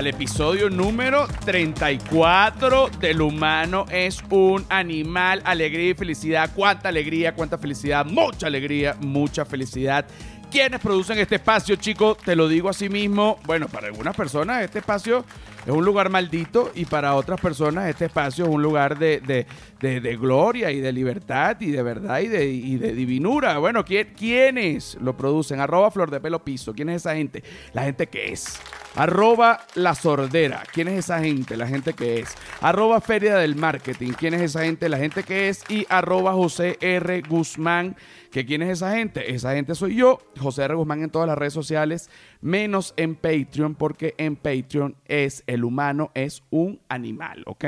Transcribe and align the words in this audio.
Al 0.00 0.06
episodio 0.06 0.70
número 0.70 1.28
34 1.44 2.88
del 3.00 3.20
humano 3.20 3.84
es 3.92 4.22
un 4.30 4.64
animal, 4.70 5.42
alegría 5.44 5.90
y 5.90 5.94
felicidad. 5.94 6.50
Cuánta 6.54 6.88
alegría, 6.88 7.34
cuánta 7.34 7.58
felicidad, 7.58 8.06
mucha 8.06 8.46
alegría, 8.46 8.96
mucha 9.00 9.44
felicidad. 9.44 10.06
¿Quiénes 10.50 10.80
producen 10.80 11.18
este 11.18 11.34
espacio, 11.34 11.76
chicos? 11.76 12.16
Te 12.16 12.34
lo 12.34 12.48
digo 12.48 12.70
así 12.70 12.88
mismo. 12.88 13.38
Bueno, 13.44 13.68
para 13.68 13.88
algunas 13.88 14.16
personas 14.16 14.64
este 14.64 14.78
espacio 14.78 15.22
es 15.66 15.70
un 15.70 15.84
lugar 15.84 16.08
maldito 16.08 16.72
y 16.74 16.86
para 16.86 17.14
otras 17.14 17.38
personas 17.38 17.86
este 17.90 18.06
espacio 18.06 18.46
es 18.46 18.50
un 18.50 18.62
lugar 18.62 18.98
de, 18.98 19.20
de- 19.20 20.00
de- 20.00 20.16
gloria 20.16 20.70
y 20.70 20.80
de 20.80 20.92
libertad 20.94 21.58
y 21.60 21.72
de 21.72 21.82
verdad 21.82 22.20
y 22.20 22.28
de, 22.28 22.46
y 22.46 22.76
de 22.78 22.94
divinura. 22.94 23.58
Bueno, 23.58 23.84
¿quién- 23.84 24.14
¿quiénes 24.18 24.96
lo 24.98 25.14
producen? 25.14 25.60
Arroba 25.60 25.90
Flor 25.90 26.10
de 26.10 26.20
Pelo 26.20 26.42
Piso. 26.42 26.72
¿Quién 26.72 26.88
es 26.88 26.96
esa 27.02 27.14
gente? 27.16 27.44
La 27.74 27.82
gente 27.82 28.06
que 28.06 28.32
es. 28.32 28.58
Arroba 28.96 29.66
La 29.74 29.94
Sordera. 29.94 30.62
¿Quién 30.72 30.88
es 30.88 30.98
esa 30.98 31.20
gente? 31.20 31.56
La 31.56 31.66
gente 31.66 31.92
que 31.92 32.20
es. 32.20 32.34
Arroba 32.60 33.00
Feria 33.00 33.36
del 33.36 33.54
Marketing. 33.54 34.12
¿Quién 34.12 34.34
es 34.34 34.42
esa 34.42 34.64
gente? 34.64 34.88
La 34.88 34.98
gente 34.98 35.22
que 35.22 35.48
es. 35.48 35.64
Y 35.68 35.86
arroba 35.88 36.32
José 36.32 36.76
R. 36.80 37.22
Guzmán. 37.22 37.96
¿Que 38.30 38.44
quién 38.44 38.62
es 38.62 38.70
esa 38.70 38.94
gente? 38.96 39.32
Esa 39.32 39.54
gente 39.54 39.74
soy 39.74 39.96
yo, 39.96 40.18
José 40.38 40.62
R. 40.62 40.74
Guzmán 40.74 41.02
en 41.02 41.10
todas 41.10 41.26
las 41.26 41.36
redes 41.36 41.52
sociales, 41.52 42.10
menos 42.40 42.94
en 42.96 43.16
Patreon, 43.16 43.74
porque 43.74 44.14
en 44.18 44.36
Patreon 44.36 44.94
es 45.04 45.42
el 45.48 45.64
humano, 45.64 46.12
es 46.14 46.44
un 46.50 46.80
animal, 46.88 47.42
¿ok? 47.46 47.64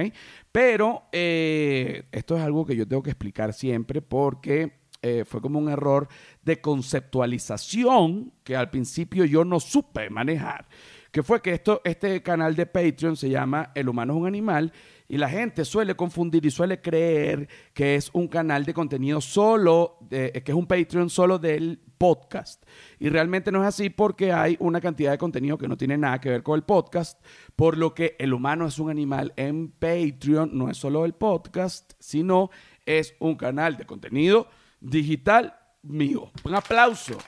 Pero 0.53 1.05
eh, 1.11 2.05
esto 2.13 2.37
es 2.37 2.45
algo 2.45 2.65
que 2.65 2.77
yo 2.77 2.87
tengo 2.87 3.03
que 3.03 3.11
explicar 3.11 3.53
siempre 3.55 4.03
porque 4.03 4.73
eh, 5.03 5.25
fue 5.25 5.41
como 5.41 5.59
un 5.59 5.69
error 5.69 6.07
de 6.45 6.61
conceptualización 6.61 8.33
que 8.45 8.55
al 8.55 8.71
principio 8.71 9.25
yo 9.25 9.45
no 9.45 9.59
supe 9.59 10.11
manejar. 10.11 10.67
Que 11.13 11.23
fue 11.23 11.43
que 11.43 11.53
esto, 11.53 11.83
este 11.85 12.23
canal 12.23 12.57
de 12.57 12.65
Patreon 12.65 13.17
se 13.17 13.29
llama 13.29 13.71
El 13.75 13.89
humano 13.91 14.15
es 14.15 14.21
un 14.21 14.27
animal 14.27 14.73
y 15.09 15.19
la 15.19 15.29
gente 15.29 15.67
suele 15.67 15.95
confundir 15.95 16.45
y 16.47 16.51
suele 16.51 16.81
creer 16.81 17.47
que 17.75 17.97
es 17.97 18.09
un 18.15 18.29
canal 18.29 18.65
de 18.65 18.73
contenido 18.73 19.21
solo, 19.21 19.99
de- 20.01 20.33
que 20.33 20.53
es 20.53 20.57
un 20.57 20.67
Patreon 20.67 21.11
solo 21.11 21.39
del 21.39 21.79
podcast. 21.99 22.65
Y 22.99 23.11
realmente 23.11 23.53
no 23.53 23.61
es 23.61 23.69
así 23.69 23.91
porque 23.91 24.33
hay 24.33 24.57
una 24.59 24.81
cantidad 24.81 25.11
de 25.11 25.19
contenido 25.19 25.59
que 25.59 25.69
no 25.69 25.77
tiene 25.77 25.99
nada 25.99 26.19
que 26.19 26.31
ver 26.31 26.43
con 26.43 26.57
el 26.57 26.63
podcast, 26.65 27.23
por 27.57 27.77
lo 27.77 27.93
que 27.93 28.17
el 28.19 28.33
humano 28.33 28.67
es 28.67 28.79
un 28.79 28.89
animal 28.89 29.35
en 29.37 29.69
Patreon, 29.71 30.57
no 30.57 30.71
es 30.71 30.79
solo 30.79 31.05
el 31.05 31.13
podcast, 31.13 31.93
sino 31.99 32.49
es 32.87 33.15
un 33.19 33.35
canal 33.37 33.77
de 33.77 33.85
contenido 33.85 34.49
digital 34.81 35.55
mío. 35.83 36.33
Un 36.45 36.55
aplauso. 36.55 37.19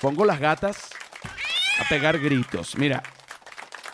Pongo 0.00 0.24
las 0.24 0.40
gatas 0.40 0.88
a 1.78 1.88
pegar 1.90 2.18
gritos. 2.18 2.76
Mira, 2.78 3.02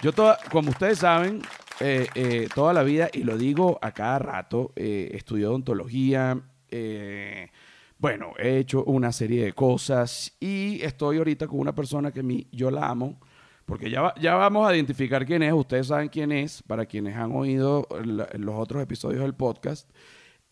yo 0.05 0.13
toda, 0.13 0.39
como 0.53 0.69
ustedes 0.69 0.99
saben, 0.99 1.41
eh, 1.81 2.07
eh, 2.15 2.47
toda 2.55 2.75
la 2.75 2.83
vida, 2.83 3.09
y 3.11 3.23
lo 3.23 3.39
digo 3.39 3.79
a 3.81 3.93
cada 3.93 4.19
rato, 4.19 4.71
eh, 4.77 5.13
estudié 5.15 5.47
odontología, 5.47 6.43
eh, 6.69 7.49
bueno, 7.97 8.35
he 8.39 8.59
hecho 8.59 8.85
una 8.85 9.13
serie 9.13 9.43
de 9.47 9.55
cosas 9.55 10.37
y 10.39 10.83
estoy 10.83 11.17
ahorita 11.17 11.47
con 11.47 11.59
una 11.59 11.75
persona 11.75 12.13
que 12.13 12.23
mi, 12.23 12.47
yo 12.53 12.71
la 12.71 12.87
amo, 12.87 13.19
porque 13.65 13.89
ya, 13.89 14.13
ya 14.21 14.35
vamos 14.35 14.69
a 14.69 14.75
identificar 14.75 15.25
quién 15.25 15.43
es, 15.43 15.55
ustedes 15.55 15.87
saben 15.87 16.11
quién 16.11 16.33
es, 16.33 16.63
para 16.63 16.85
quienes 16.85 17.17
han 17.17 17.35
oído 17.35 17.89
los 18.35 18.57
otros 18.57 18.83
episodios 18.83 19.23
del 19.23 19.33
podcast. 19.33 19.91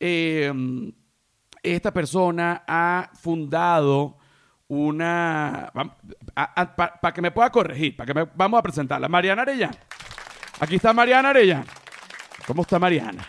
Esta 0.00 1.92
persona 1.92 2.64
ha 2.66 3.10
fundado 3.20 4.16
una... 4.72 5.70
Para 6.34 7.12
que 7.12 7.20
me 7.20 7.30
pueda 7.30 7.50
corregir, 7.50 7.94
para 7.94 8.06
que 8.06 8.14
me, 8.14 8.26
vamos 8.34 8.58
a 8.58 8.62
presentarla. 8.62 9.06
Mariana 9.06 9.42
Arellán. 9.42 9.76
Aquí 10.60 10.76
está 10.76 10.94
Mariana 10.94 11.30
Arellán. 11.30 11.64
¿Cómo 12.46 12.62
está 12.62 12.78
Mariana? 12.78 13.26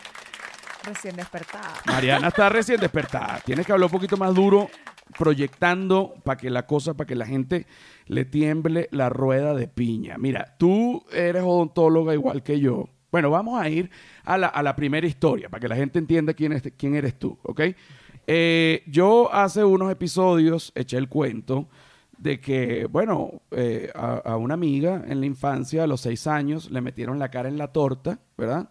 Recién 0.84 1.16
despertada. 1.16 1.74
Mariana 1.86 2.28
está 2.28 2.48
recién 2.48 2.80
despertada. 2.80 3.40
Tienes 3.44 3.66
que 3.66 3.72
hablar 3.72 3.86
un 3.86 3.92
poquito 3.92 4.16
más 4.16 4.34
duro, 4.34 4.70
proyectando 5.18 6.14
para 6.24 6.38
que 6.38 6.48
la 6.48 6.66
cosa, 6.66 6.94
para 6.94 7.06
que 7.06 7.14
la 7.14 7.26
gente 7.26 7.66
le 8.06 8.24
tiemble 8.24 8.88
la 8.90 9.10
rueda 9.10 9.54
de 9.54 9.68
piña. 9.68 10.16
Mira, 10.16 10.56
tú 10.58 11.04
eres 11.12 11.42
odontóloga 11.42 12.14
igual 12.14 12.42
que 12.42 12.58
yo. 12.58 12.88
Bueno, 13.12 13.30
vamos 13.30 13.60
a 13.60 13.68
ir 13.68 13.90
a 14.24 14.38
la, 14.38 14.46
a 14.46 14.62
la 14.62 14.74
primera 14.74 15.06
historia 15.06 15.50
para 15.50 15.60
que 15.60 15.68
la 15.68 15.76
gente 15.76 15.98
entienda 15.98 16.32
quién, 16.32 16.52
es, 16.52 16.62
quién 16.76 16.94
eres 16.94 17.18
tú, 17.18 17.38
¿ok? 17.42 17.60
Eh, 18.26 18.82
yo 18.86 19.32
hace 19.32 19.64
unos 19.64 19.90
episodios 19.92 20.72
eché 20.74 20.96
el 20.96 21.08
cuento 21.08 21.68
de 22.16 22.40
que, 22.40 22.86
bueno, 22.86 23.42
eh, 23.50 23.90
a, 23.94 24.36
una 24.36 24.54
amiga 24.54 25.02
en 25.06 25.20
la 25.20 25.26
infancia, 25.26 25.82
a 25.84 25.86
los 25.86 26.00
seis 26.00 26.26
años, 26.26 26.70
le 26.70 26.80
metieron 26.80 27.18
la 27.18 27.30
cara 27.30 27.48
en 27.48 27.58
la 27.58 27.68
torta, 27.68 28.18
¿verdad? 28.38 28.68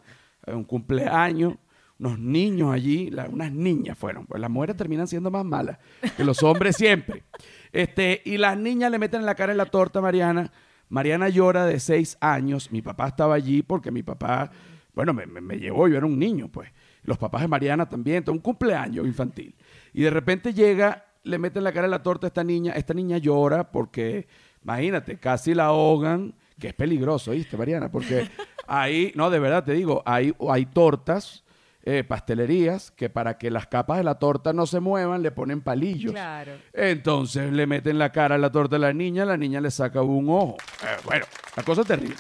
Eh, 0.47 0.53
Un 0.53 0.64
cumpleaños, 0.64 1.56
unos 2.00 2.18
niños 2.18 2.74
allí, 2.74 3.12
unas 3.31 3.52
niñas 3.52 3.97
fueron, 3.97 4.25
pues 4.25 4.41
las 4.41 4.50
mujeres 4.50 4.75
terminan 4.75 5.08
siendo 5.08 5.30
más 5.30 5.46
malas 5.46 5.78
que 6.18 6.24
los 6.24 6.41
hombres 6.44 6.75
siempre. 6.75 7.24
Este, 7.72 8.22
y 8.25 8.38
las 8.38 8.56
niñas 8.56 8.91
le 8.91 9.00
meten 9.00 9.25
la 9.25 9.34
cara 9.34 9.52
en 9.52 9.58
la 9.58 9.66
torta 9.66 9.97
a 9.97 10.02
Mariana. 10.03 10.52
Mariana 10.90 11.28
llora 11.30 11.66
de 11.66 11.80
seis 11.80 12.18
años. 12.22 12.72
Mi 12.72 12.84
papá 12.84 13.08
estaba 13.08 13.34
allí 13.34 13.64
porque 13.64 13.90
mi 13.90 14.03
papá, 14.03 14.52
bueno, 14.94 15.12
me, 15.12 15.25
me- 15.25 15.41
me 15.41 15.58
llevó, 15.58 15.88
yo 15.88 15.97
era 15.97 16.06
un 16.06 16.20
niño, 16.20 16.50
pues. 16.50 16.70
Los 17.03 17.18
papás 17.18 17.41
de 17.41 17.47
Mariana 17.47 17.88
también, 17.88 18.24
un 18.28 18.40
cumpleaños 18.40 19.06
infantil. 19.06 19.56
Y 19.94 20.03
de 20.03 20.09
repente 20.09 20.53
llega, 20.53 21.06
le 21.24 21.38
meten 21.38 21.64
la 21.64 21.72
cara 21.72 21.86
en 21.86 21.91
la 21.91 22.03
torta 22.03 22.28
a 22.28 22.30
esta 22.30 22.44
niña. 22.44 22.74
Esta 22.74 22.94
niña 22.94 23.18
llora 23.18 23.72
porque, 23.72 24.28
imagínate, 24.64 25.18
casi 25.18 25.53
la 25.53 25.66
ahogan, 25.66 26.34
que 26.59 26.69
es 26.69 26.74
peligroso, 26.74 27.31
¿viste, 27.31 27.58
Mariana? 27.58 27.91
Porque 27.91 28.30
ahí, 28.68 29.12
no, 29.16 29.30
de 29.30 29.40
verdad 29.40 29.64
te 29.64 29.74
digo, 29.74 30.02
hay, 30.06 30.34
hay 30.50 30.66
tortas, 30.66 31.44
eh, 31.86 32.06
pastelerías, 32.06 32.91
que 32.91 33.09
para 33.09 33.38
que 33.38 33.52
las 33.52 33.68
capas 33.68 33.97
de 33.97 34.06
la 34.06 34.16
torta 34.16 34.53
no 34.53 34.66
se 34.66 34.80
muevan, 34.80 35.22
le 35.22 35.31
ponen 35.31 35.59
palillos. 35.59 36.14
Claro. 36.14 36.53
Entonces 36.72 37.52
le 37.52 37.68
meten 37.68 38.00
la 38.00 38.14
cara 38.14 38.35
a 38.35 38.38
la 38.38 38.50
torta 38.50 38.78
a 38.78 38.80
la 38.80 38.94
niña, 38.94 39.25
la 39.25 39.35
niña 39.35 39.59
le 39.59 39.70
saca 39.70 40.02
un 40.02 40.30
ojo. 40.30 40.56
Eh, 40.81 41.02
bueno, 41.03 41.25
la 41.58 41.64
cosa 41.64 41.81
es 41.81 41.88
terrible. 41.88 42.16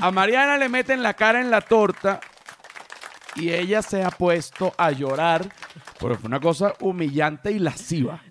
A 0.00 0.10
Mariana 0.10 0.58
le 0.58 0.68
meten 0.68 1.00
la 1.00 1.14
cara 1.14 1.40
en 1.40 1.48
la 1.48 1.60
torta 1.60 2.20
y 3.36 3.50
ella 3.50 3.82
se 3.82 4.02
ha 4.02 4.10
puesto 4.10 4.72
a 4.76 4.90
llorar 4.90 5.48
porque 5.98 6.18
fue 6.18 6.28
una 6.28 6.40
cosa 6.40 6.74
humillante 6.80 7.52
y 7.52 7.58
lasciva. 7.58 8.22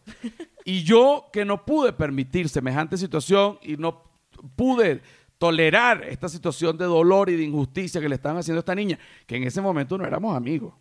Y 0.66 0.84
yo 0.84 1.30
que 1.32 1.46
no 1.46 1.66
pude 1.66 1.94
permitir 1.94 2.50
semejante 2.50 2.98
situación 2.98 3.60
y 3.62 3.78
no 3.78 4.04
pude 4.56 5.02
tolerar 5.38 6.04
esta 6.04 6.30
situación 6.30 6.78
de 6.78 6.86
dolor 6.86 7.30
y 7.30 7.36
de 7.36 7.44
injusticia 7.44 8.00
que 8.00 8.08
le 8.08 8.16
estaban 8.16 8.38
haciendo 8.38 8.60
a 8.60 8.62
esta 8.62 8.76
niña, 8.76 8.98
que 9.28 9.36
en 9.36 9.44
ese 9.44 9.62
momento 9.62 9.98
no 9.98 10.06
éramos 10.06 10.36
amigos. 10.38 10.74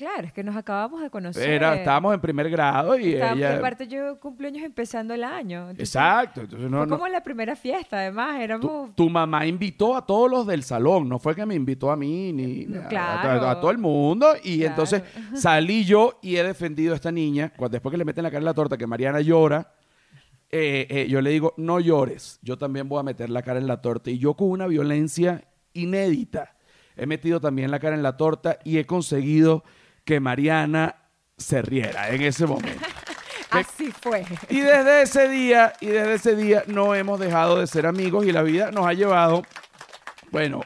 Claro, 0.00 0.26
es 0.28 0.32
que 0.32 0.42
nos 0.42 0.56
acabamos 0.56 1.02
de 1.02 1.10
conocer. 1.10 1.46
Era, 1.46 1.74
estábamos 1.76 2.14
en 2.14 2.20
primer 2.22 2.48
grado 2.48 2.98
y 2.98 3.12
Estábamos- 3.12 3.36
ella... 3.38 3.58
Aparte, 3.58 3.86
yo 3.86 4.18
cumpleaños 4.18 4.64
empezando 4.64 5.12
el 5.12 5.22
año. 5.22 5.68
entonces, 5.68 5.94
Exacto. 5.94 6.40
Entonces 6.40 6.70
no, 6.70 6.78
Fue 6.78 6.86
no- 6.86 6.96
como 6.96 7.06
la 7.08 7.22
primera 7.22 7.54
fiesta, 7.54 7.98
además. 7.98 8.40
Éramos. 8.40 8.66
tu, 8.66 8.92
tu 8.94 9.10
mamá 9.10 9.44
invitó 9.46 9.94
a 9.94 10.06
todos 10.06 10.30
los 10.30 10.46
del 10.46 10.62
salón, 10.62 11.06
no 11.06 11.18
fue 11.18 11.34
que 11.36 11.44
me 11.44 11.54
invitó 11.54 11.90
a 11.90 11.96
mí 11.96 12.32
ni 12.32 12.74
a- 12.78 12.86
a, 12.86 12.88
Claro. 12.88 13.46
a 13.50 13.60
todo 13.60 13.70
el 13.70 13.76
mundo. 13.76 14.28
Y 14.42 14.60
Claro. 14.60 14.70
entonces 14.70 15.02
salí 15.34 15.84
yo 15.84 16.18
y 16.22 16.36
he 16.36 16.42
defendido 16.44 16.94
a 16.94 16.96
esta 16.96 17.12
niña. 17.12 17.52
Cuando, 17.54 17.74
después 17.74 17.90
que 17.92 17.98
le 17.98 18.06
meten 18.06 18.24
la 18.24 18.30
cara 18.30 18.38
en 18.38 18.46
la 18.46 18.54
torta, 18.54 18.78
que 18.78 18.86
Mariana 18.86 19.20
llora, 19.20 19.70
eh, 20.50 20.86
eh, 20.88 21.06
yo 21.10 21.20
le 21.20 21.28
digo, 21.28 21.52
no 21.58 21.78
llores, 21.78 22.38
yo 22.40 22.56
también 22.56 22.88
voy 22.88 23.00
a 23.00 23.02
meter 23.02 23.28
la 23.28 23.42
cara 23.42 23.60
en 23.60 23.66
la 23.66 23.82
torta. 23.82 24.10
Y 24.10 24.16
yo 24.16 24.32
con 24.32 24.48
una 24.48 24.66
violencia 24.66 25.44
inédita 25.74 26.56
he 26.96 27.06
metido 27.06 27.40
también 27.40 27.70
la 27.70 27.78
cara 27.78 27.94
en 27.96 28.02
la 28.02 28.16
torta 28.16 28.58
y 28.64 28.78
he 28.78 28.84
conseguido 28.84 29.62
que 30.10 30.18
Mariana 30.18 30.96
se 31.36 31.62
riera 31.62 32.10
en 32.10 32.22
ese 32.22 32.44
momento. 32.44 32.84
Así 33.52 33.92
fue. 33.92 34.24
Y 34.48 34.58
desde 34.58 35.02
ese 35.02 35.28
día, 35.28 35.72
y 35.80 35.86
desde 35.86 36.14
ese 36.14 36.34
día 36.34 36.64
no 36.66 36.96
hemos 36.96 37.20
dejado 37.20 37.60
de 37.60 37.68
ser 37.68 37.86
amigos 37.86 38.26
y 38.26 38.32
la 38.32 38.42
vida 38.42 38.72
nos 38.72 38.86
ha 38.88 38.92
llevado, 38.92 39.44
bueno, 40.32 40.62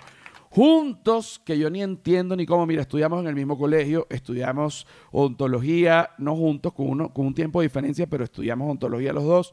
juntos, 0.49 1.43
que 1.45 1.59
yo 1.59 1.69
ni 1.69 1.83
entiendo 1.83 2.37
ni 2.37 2.47
cómo, 2.47 2.65
mira, 2.65 2.81
estudiamos 2.81 3.21
en 3.21 3.27
el 3.27 3.35
mismo 3.35 3.59
colegio, 3.59 4.07
estudiamos 4.09 4.87
odontología, 5.13 6.09
no 6.17 6.35
juntos, 6.37 6.73
con, 6.73 6.89
uno, 6.89 7.13
con 7.13 7.27
un 7.27 7.35
tiempo 7.35 7.61
de 7.61 7.67
diferencia, 7.67 8.07
pero 8.07 8.25
estudiamos 8.25 8.65
odontología 8.65 9.13
los 9.13 9.25
dos. 9.25 9.53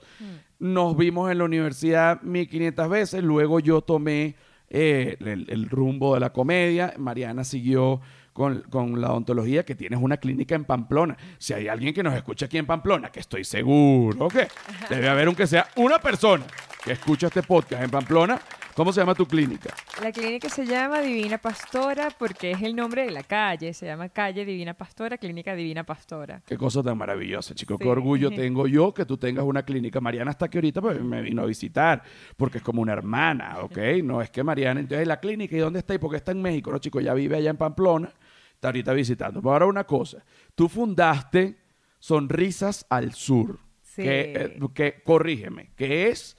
Nos 0.58 0.96
vimos 0.96 1.30
en 1.30 1.40
la 1.40 1.44
universidad 1.44 2.22
1500 2.22 2.88
veces, 2.88 3.24
luego 3.26 3.60
yo 3.60 3.82
tomé 3.82 4.38
eh, 4.70 5.18
el, 5.20 5.48
el 5.50 5.70
rumbo 5.70 6.14
de 6.14 6.22
la 6.22 6.32
comedia, 6.32 6.94
Mariana 6.98 7.44
siguió 7.44 8.00
con, 8.34 8.62
con 8.70 9.02
la 9.02 9.12
odontología, 9.12 9.64
que 9.64 9.76
tienes 9.76 10.00
una 10.02 10.18
clínica 10.18 10.56
en 10.56 10.66
Pamplona. 10.66 11.18
Si 11.38 11.54
hay 11.54 11.68
alguien 11.68 11.94
que 11.94 12.04
nos 12.04 12.14
escucha 12.14 12.46
aquí 12.46 12.58
en 12.58 12.66
Pamplona, 12.66 13.12
que 13.12 13.20
estoy 13.20 13.44
seguro 13.44 14.28
que 14.28 14.48
debe 14.90 15.10
haber 15.10 15.28
aunque 15.28 15.48
sea 15.48 15.68
una 15.76 16.00
persona 16.00 16.46
que 16.84 16.94
escucha 16.94 17.28
este 17.28 17.44
podcast 17.44 17.84
en 17.84 17.90
Pamplona, 17.90 18.40
¿Cómo 18.76 18.94
se 18.94 19.02
llama 19.02 19.14
tu 19.16 19.26
clínica? 19.26 19.74
La 20.02 20.12
clínica 20.12 20.50
se 20.50 20.66
llama 20.66 21.02
Divina 21.02 21.38
Pastora 21.38 22.10
porque 22.18 22.52
es 22.52 22.62
el 22.62 22.76
nombre 22.76 23.04
de 23.06 23.12
la 23.12 23.24
calle. 23.24 23.74
Se 23.74 23.86
llama 23.86 24.10
Calle 24.10 24.46
Divina 24.46 24.74
Pastora, 24.74 25.18
Clínica 25.18 25.54
Divina 25.56 25.84
Pastora. 25.84 26.42
Qué 26.46 26.58
cosa 26.58 26.82
tan 26.82 26.98
maravillosa, 26.98 27.54
chico. 27.54 27.78
Qué 27.78 27.88
orgullo 27.88 28.32
tengo 28.36 28.68
yo 28.68 28.94
que 28.94 29.06
tú 29.06 29.18
tengas 29.18 29.44
una 29.44 29.64
clínica. 29.64 30.00
Mariana 30.00 30.32
está 30.32 30.46
aquí 30.46 30.58
ahorita 30.58 30.82
pues, 30.82 31.02
me 31.02 31.22
vino 31.22 31.42
a 31.42 31.46
visitar 31.46 32.02
porque 32.38 32.60
es 32.60 32.64
como 32.64 32.82
una 32.82 32.94
hermana, 32.94 33.58
¿ok? 33.62 33.78
No 34.04 34.22
es 34.22 34.30
que 34.30 34.44
Mariana, 34.44 34.80
entonces 34.80 35.08
la 35.08 35.20
clínica, 35.20 35.56
¿y 35.56 35.60
dónde 35.60 35.80
está? 35.80 35.94
¿Y 35.94 35.98
por 35.98 36.12
qué 36.12 36.18
está 36.18 36.32
en 36.32 36.42
México? 36.42 36.72
No, 36.72 36.80
chico, 36.80 37.02
ya 37.02 37.14
vive 37.14 37.36
allá 37.36 37.50
en 37.50 37.58
Pamplona, 37.58 38.12
está 38.54 38.70
ahorita 38.70 38.94
visitando. 38.94 39.42
Pero 39.42 39.52
ahora 39.54 39.66
una 39.66 39.84
cosa, 39.84 40.24
tú 40.56 40.70
fundaste 40.70 41.58
Sonrisas 42.00 42.86
al 42.90 43.14
Sur, 43.14 43.60
Sí. 43.84 44.04
que, 44.04 44.34
eh, 44.34 44.60
que, 44.74 45.04
corrígeme, 45.04 45.72
que 45.76 46.08
es 46.08 46.38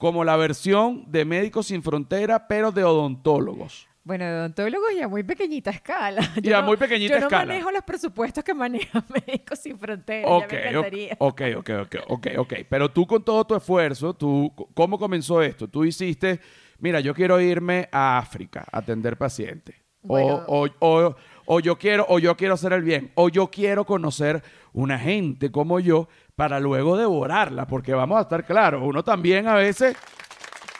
como 0.00 0.24
la 0.24 0.34
versión 0.36 1.04
de 1.12 1.24
Médicos 1.24 1.66
Sin 1.68 1.82
Frontera, 1.84 2.48
pero 2.48 2.72
de 2.72 2.82
odontólogos. 2.82 3.86
Bueno, 4.02 4.24
de 4.24 4.32
odontólogos 4.34 4.88
ya 4.98 5.06
muy 5.08 5.22
pequeñita 5.22 5.70
escala. 5.70 6.22
Ya 6.42 6.62
muy 6.62 6.76
pequeñita 6.78 7.14
yo 7.14 7.20
no 7.20 7.26
escala. 7.26 7.44
manejo 7.46 7.70
los 7.70 7.82
presupuestos 7.84 8.42
que 8.42 8.54
maneja 8.54 9.04
Médicos 9.26 9.58
Sin 9.60 9.78
Fronteras. 9.78 10.28
Ok, 10.30 10.40
ya 10.50 10.56
me 10.56 10.68
encantaría. 10.68 11.16
ok, 11.20 11.42
ok, 11.58 11.70
ok, 11.82 11.94
ok, 12.08 12.26
ok. 12.38 12.54
Pero 12.68 12.90
tú 12.90 13.06
con 13.06 13.22
todo 13.22 13.44
tu 13.46 13.54
esfuerzo, 13.54 14.14
tú, 14.14 14.52
¿cómo 14.74 14.98
comenzó 14.98 15.42
esto? 15.42 15.68
Tú 15.68 15.84
hiciste, 15.84 16.40
mira, 16.78 17.00
yo 17.00 17.14
quiero 17.14 17.38
irme 17.40 17.88
a 17.92 18.16
África 18.18 18.64
a 18.72 18.78
atender 18.78 19.16
pacientes. 19.18 19.76
O- 20.02 20.08
Bueno. 20.08 20.44
O, 20.48 20.66
o- 20.80 21.16
o 21.44 21.60
yo 21.60 21.76
quiero, 21.78 22.06
o 22.08 22.18
yo 22.18 22.36
quiero 22.38 22.54
hacer 22.54 22.72
el 22.72 22.82
bien, 22.82 23.10
o 23.16 23.28
yo 23.28 23.48
quiero 23.50 23.84
conocer 23.84 24.42
una 24.72 24.98
gente 24.98 25.50
como 25.50 25.78
yo 25.78 26.08
para 26.40 26.58
luego 26.58 26.96
devorarla, 26.96 27.66
porque 27.66 27.92
vamos 27.92 28.16
a 28.16 28.22
estar 28.22 28.46
claros, 28.46 28.80
uno 28.82 29.04
también 29.04 29.46
a 29.46 29.56
veces, 29.56 29.94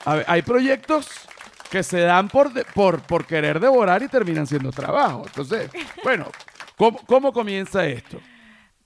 a 0.07 0.23
hay 0.27 0.41
proyectos 0.41 1.07
que 1.71 1.83
se 1.83 2.01
dan 2.01 2.29
por, 2.29 2.51
de- 2.51 2.65
por, 2.65 3.03
por 3.03 3.27
querer 3.27 3.61
devorar 3.61 4.03
y 4.03 4.09
terminan 4.09 4.47
siendo 4.47 4.71
trabajo. 4.71 5.23
Entonces, 5.27 5.71
bueno, 6.03 6.25
¿cómo, 6.79 6.99
cómo 7.07 7.31
comienza 7.31 7.85
esto? 7.85 8.19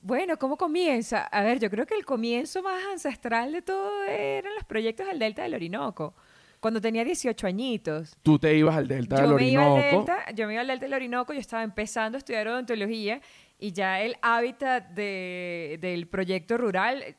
Bueno, 0.00 0.36
¿cómo 0.36 0.56
comienza? 0.56 1.20
A 1.22 1.44
ver, 1.44 1.60
yo 1.60 1.70
creo 1.70 1.86
que 1.86 1.94
el 1.94 2.04
comienzo 2.04 2.60
más 2.60 2.82
ancestral 2.90 3.52
de 3.52 3.62
todo 3.62 4.02
eran 4.06 4.52
los 4.56 4.64
proyectos 4.64 5.06
del 5.06 5.20
Delta 5.20 5.42
del 5.44 5.54
Orinoco. 5.54 6.12
Cuando 6.58 6.80
tenía 6.80 7.04
18 7.04 7.46
añitos. 7.46 8.16
Tú 8.24 8.36
te 8.38 8.52
ibas 8.56 8.74
al 8.74 8.88
Delta 8.88 9.20
del 9.20 9.30
Yo 9.30 9.36
me, 9.36 9.48
iba 9.48 9.62
al 9.62 9.68
Orinoco. 9.70 9.96
Delta, 9.98 10.32
yo 10.32 10.46
me 10.48 10.54
iba 10.54 10.62
al 10.62 10.66
Delta 10.66 10.86
del 10.86 10.94
Orinoco, 10.94 11.32
yo 11.34 11.38
estaba 11.38 11.62
empezando 11.62 12.16
a 12.16 12.18
estudiar 12.18 12.48
odontología 12.48 13.20
y 13.58 13.72
ya 13.72 14.00
el 14.00 14.16
hábitat 14.22 14.88
de- 14.90 15.78
del 15.80 16.06
proyecto 16.08 16.56
rural, 16.58 17.02
eh, 17.02 17.16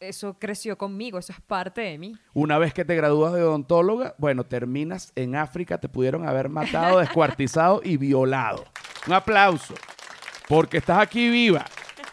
eso 0.00 0.38
creció 0.38 0.76
conmigo, 0.76 1.18
eso 1.18 1.32
es 1.32 1.40
parte 1.40 1.80
de 1.80 1.98
mí. 1.98 2.14
Una 2.34 2.58
vez 2.58 2.74
que 2.74 2.84
te 2.84 2.94
gradúas 2.94 3.32
de 3.32 3.42
odontóloga, 3.42 4.14
bueno, 4.18 4.44
terminas 4.44 5.12
en 5.16 5.34
África, 5.36 5.78
te 5.78 5.88
pudieron 5.88 6.28
haber 6.28 6.48
matado, 6.48 6.98
descuartizado 7.38 7.80
y 7.82 7.96
violado. 7.96 8.64
Un 9.06 9.14
aplauso, 9.14 9.74
porque 10.48 10.78
estás 10.78 10.98
aquí 10.98 11.28
viva. 11.30 11.64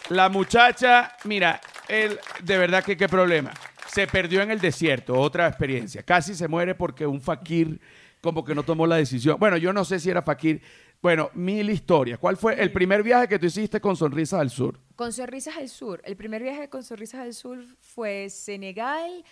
La 0.09 0.29
muchacha, 0.29 1.11
mira, 1.25 1.59
él, 1.87 2.17
de 2.43 2.57
verdad 2.57 2.83
que 2.83 2.95
qué 2.97 3.07
problema. 3.09 3.51
Se 3.87 4.07
perdió 4.07 4.41
en 4.41 4.51
el 4.51 4.59
desierto, 4.59 5.13
otra 5.19 5.47
experiencia. 5.47 6.03
Casi 6.03 6.35
se 6.35 6.47
muere 6.47 6.75
porque 6.75 7.05
un 7.07 7.19
fakir 7.21 7.81
como 8.21 8.43
que 8.45 8.53
no 8.55 8.63
tomó 8.63 8.85
la 8.87 8.97
decisión. 8.97 9.37
Bueno, 9.39 9.57
yo 9.57 9.73
no 9.73 9.83
sé 9.85 9.99
si 9.99 10.09
era 10.09 10.21
fakir. 10.21 10.61
Bueno, 11.01 11.29
mil 11.33 11.69
historias. 11.69 12.19
¿Cuál 12.19 12.35
fue 12.35 12.61
el 12.61 12.73
primer 12.73 13.03
viaje 13.03 13.29
que 13.29 13.39
tú 13.39 13.45
hiciste 13.45 13.79
con 13.79 13.95
Sonrisas 13.95 14.41
al 14.41 14.49
Sur? 14.49 14.77
Con 14.97 15.13
Sonrisas 15.13 15.55
al 15.55 15.69
Sur, 15.69 16.01
el 16.03 16.17
primer 16.17 16.43
viaje 16.43 16.69
con 16.69 16.83
Sonrisas 16.83 17.21
al 17.21 17.33
Sur 17.33 17.63
fue 17.79 18.29
Senegal, 18.29 19.23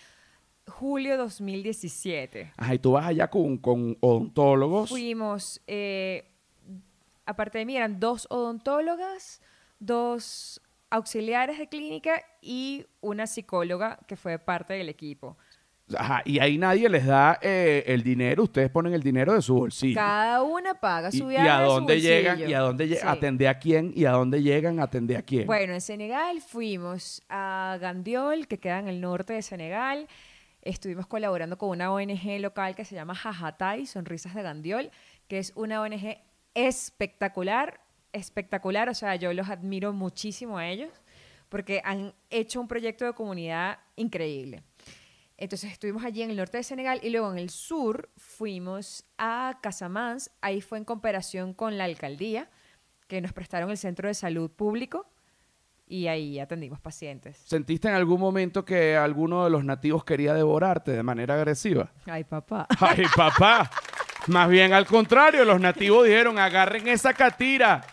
julio 0.66 1.18
2017. 1.18 2.52
Ajá, 2.56 2.74
y 2.74 2.78
tú 2.78 2.92
vas 2.92 3.06
allá 3.06 3.28
con, 3.28 3.58
con 3.58 3.98
odontólogos. 4.00 4.88
Fuimos, 4.88 5.60
eh, 5.66 6.30
aparte 7.26 7.58
de 7.58 7.66
mí, 7.66 7.76
eran 7.76 8.00
dos 8.00 8.26
odontólogas, 8.30 9.42
dos 9.78 10.62
auxiliares 10.88 11.58
de 11.58 11.68
clínica 11.68 12.22
y 12.40 12.86
una 13.02 13.26
psicóloga 13.26 13.98
que 14.06 14.16
fue 14.16 14.38
parte 14.38 14.72
del 14.72 14.88
equipo. 14.88 15.36
Ajá, 15.96 16.22
y 16.24 16.38
ahí 16.38 16.58
nadie 16.58 16.88
les 16.88 17.06
da 17.06 17.38
eh, 17.40 17.82
el 17.86 18.02
dinero, 18.02 18.42
ustedes 18.42 18.68
ponen 18.70 18.92
el 18.92 19.02
dinero 19.02 19.32
de 19.32 19.40
su 19.40 19.54
bolsillo. 19.54 19.94
Cada 19.94 20.42
una 20.42 20.74
paga 20.74 21.08
Y, 21.12 21.18
su 21.18 21.24
y 21.24 21.28
viaje. 21.30 21.48
a 21.48 21.60
de 21.60 21.66
su 21.66 21.72
dónde 21.72 22.00
llegan, 22.00 22.40
y 22.40 22.52
a 22.54 22.60
dónde 22.60 22.86
Sí. 22.88 23.46
a 23.46 23.58
quién, 23.58 23.92
y 23.94 24.04
a 24.04 24.10
dónde 24.12 24.42
llegan, 24.42 24.80
atende 24.80 25.16
a 25.16 25.22
quién. 25.22 25.46
Bueno, 25.46 25.72
en 25.72 25.80
Senegal 25.80 26.40
fuimos 26.42 27.22
a 27.30 27.78
Gandiol, 27.80 28.46
que 28.48 28.58
queda 28.58 28.78
en 28.80 28.88
el 28.88 29.00
norte 29.00 29.32
de 29.32 29.42
Senegal. 29.42 30.08
Estuvimos 30.60 31.06
colaborando 31.06 31.56
con 31.56 31.70
una 31.70 31.90
ONG 31.92 32.38
local 32.40 32.74
que 32.74 32.84
se 32.84 32.94
llama 32.94 33.14
Jajatai, 33.14 33.86
Sonrisas 33.86 34.34
de 34.34 34.42
Gandiol, 34.42 34.90
que 35.28 35.38
es 35.38 35.52
una 35.56 35.80
ONG 35.80 36.18
espectacular, 36.54 37.80
espectacular. 38.12 38.88
O 38.88 38.94
sea, 38.94 39.16
yo 39.16 39.32
los 39.32 39.48
admiro 39.48 39.92
muchísimo 39.92 40.58
a 40.58 40.68
ellos 40.68 40.90
porque 41.48 41.80
han 41.84 42.12
hecho 42.30 42.60
un 42.60 42.68
proyecto 42.68 43.04
de 43.06 43.12
comunidad 43.14 43.78
increíble. 43.96 44.62
Entonces 45.38 45.70
estuvimos 45.70 46.04
allí 46.04 46.22
en 46.22 46.30
el 46.30 46.36
norte 46.36 46.58
de 46.58 46.64
Senegal 46.64 46.98
y 47.02 47.10
luego 47.10 47.30
en 47.30 47.38
el 47.38 47.48
sur 47.48 48.10
fuimos 48.16 49.04
a 49.18 49.58
Casamance. 49.62 50.32
Ahí 50.40 50.60
fue 50.60 50.78
en 50.78 50.84
cooperación 50.84 51.54
con 51.54 51.78
la 51.78 51.84
alcaldía, 51.84 52.50
que 53.06 53.20
nos 53.20 53.32
prestaron 53.32 53.70
el 53.70 53.78
centro 53.78 54.08
de 54.08 54.14
salud 54.14 54.50
público 54.50 55.06
y 55.86 56.08
ahí 56.08 56.40
atendimos 56.40 56.80
pacientes. 56.80 57.38
¿Sentiste 57.46 57.88
en 57.88 57.94
algún 57.94 58.20
momento 58.20 58.64
que 58.64 58.96
alguno 58.96 59.44
de 59.44 59.50
los 59.50 59.64
nativos 59.64 60.04
quería 60.04 60.34
devorarte 60.34 60.90
de 60.90 61.02
manera 61.04 61.34
agresiva? 61.34 61.92
Ay, 62.06 62.24
papá. 62.24 62.66
Ay, 62.80 63.04
papá. 63.16 63.70
Más 64.26 64.48
bien 64.50 64.72
al 64.72 64.86
contrario, 64.86 65.44
los 65.44 65.60
nativos 65.60 66.04
dijeron, 66.04 66.38
agarren 66.38 66.88
esa 66.88 67.14
catira 67.14 67.84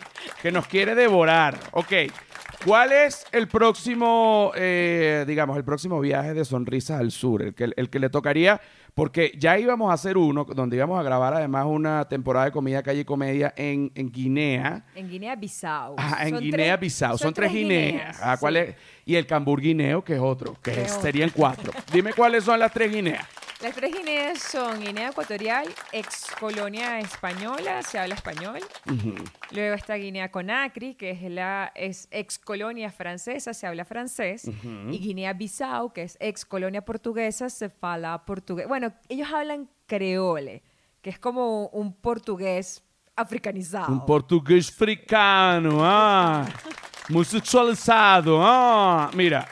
que 0.41 0.51
nos 0.51 0.65
quiere 0.67 0.95
devorar. 0.95 1.57
Ok, 1.71 1.93
¿cuál 2.65 2.91
es 2.91 3.25
el 3.31 3.47
próximo, 3.47 4.51
eh, 4.55 5.23
digamos, 5.27 5.55
el 5.57 5.63
próximo 5.63 5.99
viaje 5.99 6.33
de 6.33 6.43
Sonrisas 6.43 6.99
al 6.99 7.11
Sur? 7.11 7.41
El 7.43 7.53
que, 7.53 7.71
el 7.75 7.89
que 7.89 7.99
le 7.99 8.09
tocaría, 8.09 8.59
porque 8.93 9.31
ya 9.37 9.57
íbamos 9.59 9.91
a 9.91 9.93
hacer 9.93 10.17
uno 10.17 10.45
donde 10.45 10.75
íbamos 10.77 10.99
a 10.99 11.03
grabar 11.03 11.33
además 11.33 11.65
una 11.67 12.05
temporada 12.07 12.45
de 12.45 12.51
comida, 12.51 12.81
calle 12.83 13.01
y 13.01 13.05
comedia 13.05 13.53
en, 13.55 13.91
en 13.95 14.11
Guinea. 14.11 14.83
En 14.95 15.09
Guinea-Bissau. 15.09 15.95
Ajá, 15.97 16.27
en 16.27 16.39
Guinea-Bissau. 16.39 17.17
Son, 17.17 17.33
tres 17.33 17.51
Guineas. 17.51 18.19
Ah, 18.21 18.37
¿cuál 18.39 18.55
sí. 18.55 18.59
es? 18.61 18.75
Y 19.05 19.15
el 19.15 19.27
cambur 19.27 19.61
guineo, 19.61 20.03
que 20.03 20.13
es 20.15 20.19
otro, 20.19 20.55
que 20.61 20.81
es- 20.81 20.91
serían 20.93 21.29
cuatro. 21.29 21.71
Dime 21.93 22.13
cuáles 22.13 22.43
son 22.43 22.59
las 22.59 22.71
tres 22.71 22.91
Guineas. 22.91 23.25
Las 23.61 23.73
tres 23.73 23.93
Guineas 23.95 24.39
son 24.39 24.81
Guinea 24.81 25.09
Ecuatorial, 25.09 25.65
ex 25.93 26.27
colonia 26.37 26.99
española, 26.99 27.81
se 27.83 27.97
habla 27.97 28.15
español. 28.15 28.59
Ujú. 28.85 29.15
Luego 29.51 29.75
está 29.75 29.95
Guinea 29.95 30.29
Conakry, 30.29 30.95
que 30.95 31.11
es 31.11 31.21
la 31.31 31.71
es 31.73 32.09
ex 32.11 32.37
colonia 32.37 32.91
francesa, 32.91 33.53
se 33.53 33.65
habla 33.65 33.85
francés. 33.85 34.43
Y 34.43 34.99
Guinea-Bissau, 34.99 35.93
que 35.93 36.03
es 36.03 36.17
ex 36.19 36.45
colonia 36.45 36.83
portuguesa, 36.83 37.49
se 37.49 37.71
habla 37.81 38.25
portugués. 38.25 38.67
Bueno, 38.67 38.93
ellos 39.07 39.29
hablan 39.33 39.69
creole, 39.87 40.61
que 41.01 41.09
es 41.09 41.17
como 41.17 41.67
un 41.67 41.93
portugués 41.93 42.83
africanizado. 43.15 43.91
Un 43.91 44.05
portugués 44.05 44.69
africano, 44.69 45.77
ah, 45.81 46.45
muy 47.07 47.23
sexualizado, 47.23 48.41
ah. 48.43 49.09
Mira, 49.13 49.47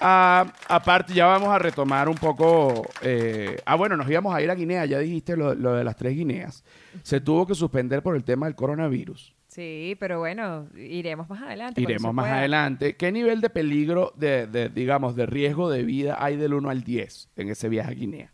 ah, 0.00 0.46
aparte 0.68 1.12
ya 1.14 1.26
vamos 1.26 1.48
a 1.48 1.58
retomar 1.58 2.08
un 2.08 2.14
poco, 2.16 2.86
eh, 3.02 3.56
ah, 3.66 3.74
bueno, 3.76 3.96
nos 3.96 4.08
íbamos 4.10 4.34
a 4.34 4.40
ir 4.42 4.50
a 4.50 4.54
Guinea, 4.54 4.84
ya 4.86 4.98
dijiste 4.98 5.36
lo, 5.36 5.54
lo 5.54 5.74
de 5.74 5.84
las 5.84 5.96
tres 5.96 6.14
Guineas. 6.14 6.64
Se 7.02 7.20
tuvo 7.20 7.46
que 7.46 7.54
suspender 7.54 8.02
por 8.02 8.16
el 8.16 8.24
tema 8.24 8.46
del 8.46 8.54
coronavirus. 8.54 9.34
Sí, 9.48 9.96
pero 9.98 10.18
bueno, 10.20 10.68
iremos 10.76 11.28
más 11.28 11.42
adelante. 11.42 11.74
cuando 11.80 11.90
Iremos 11.90 12.10
se 12.10 12.14
más 12.14 12.24
pueda. 12.26 12.38
adelante. 12.38 12.96
¿Qué 12.96 13.10
nivel 13.10 13.40
de 13.40 13.50
peligro, 13.50 14.12
de, 14.16 14.46
de, 14.46 14.68
digamos, 14.68 15.16
de 15.16 15.26
riesgo 15.26 15.70
de 15.70 15.82
vida 15.82 16.16
hay 16.22 16.36
del 16.36 16.54
1 16.54 16.68
al 16.70 16.82
10 16.84 17.30
en 17.36 17.48
ese 17.48 17.68
viaje 17.68 17.90
a 17.90 17.94
Guinea? 17.94 18.32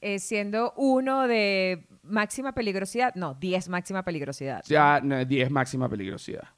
Eh, 0.00 0.18
siendo 0.18 0.72
uno 0.76 1.28
de 1.28 1.86
máxima 2.02 2.52
peligrosidad, 2.54 3.14
no, 3.14 3.34
10 3.34 3.68
máxima 3.68 4.02
peligrosidad. 4.02 4.62
Ya 4.66 5.00
no, 5.00 5.24
10 5.24 5.50
máxima 5.50 5.88
peligrosidad. 5.88 6.48